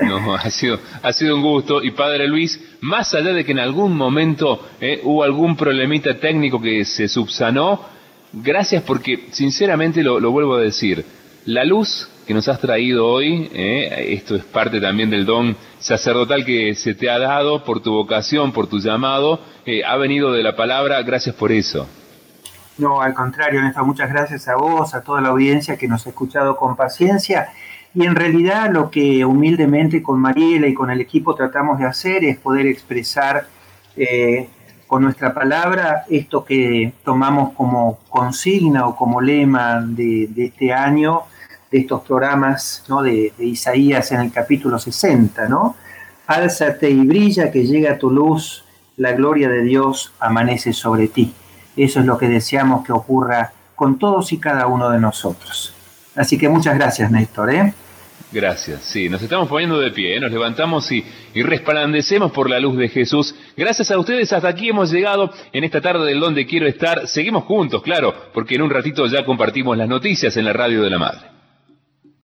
[0.00, 1.80] No, ha sido, ha sido un gusto.
[1.80, 6.60] Y Padre Luis, más allá de que en algún momento eh, hubo algún problemita técnico
[6.60, 7.80] que se subsanó,
[8.32, 11.04] gracias porque, sinceramente lo, lo vuelvo a decir,
[11.44, 16.44] la luz que nos has traído hoy, eh, esto es parte también del don sacerdotal
[16.44, 20.42] que se te ha dado por tu vocación, por tu llamado, eh, ha venido de
[20.42, 21.86] la palabra, gracias por eso.
[22.78, 26.10] No, al contrario, Néstor, muchas gracias a vos, a toda la audiencia que nos ha
[26.10, 27.48] escuchado con paciencia.
[27.94, 32.24] Y en realidad lo que humildemente con Mariela y con el equipo tratamos de hacer
[32.24, 33.46] es poder expresar
[33.96, 34.48] eh,
[34.88, 41.22] con nuestra palabra esto que tomamos como consigna o como lema de, de este año,
[41.74, 43.02] de estos programas ¿no?
[43.02, 45.74] de, Isaías en el capítulo 60, ¿no?
[46.28, 48.64] Álzate y brilla, que llega tu luz,
[48.96, 51.34] la gloria de Dios amanece sobre ti.
[51.76, 55.74] eso es lo que deseamos que ocurra con todos y cada uno de nosotros.
[56.14, 57.52] Así que muchas gracias, Néstor.
[57.52, 57.74] ¿eh?
[58.30, 60.20] Gracias, sí, nos estamos poniendo de pie, ¿eh?
[60.20, 61.04] nos levantamos y,
[61.34, 63.34] y resplandecemos por la luz de Jesús.
[63.56, 67.08] Gracias a ustedes, hasta aquí hemos llegado en esta tarde del Donde Quiero Estar.
[67.08, 70.90] Seguimos juntos, claro, porque en un ratito ya compartimos las noticias en la Radio de
[70.90, 71.33] la Madre.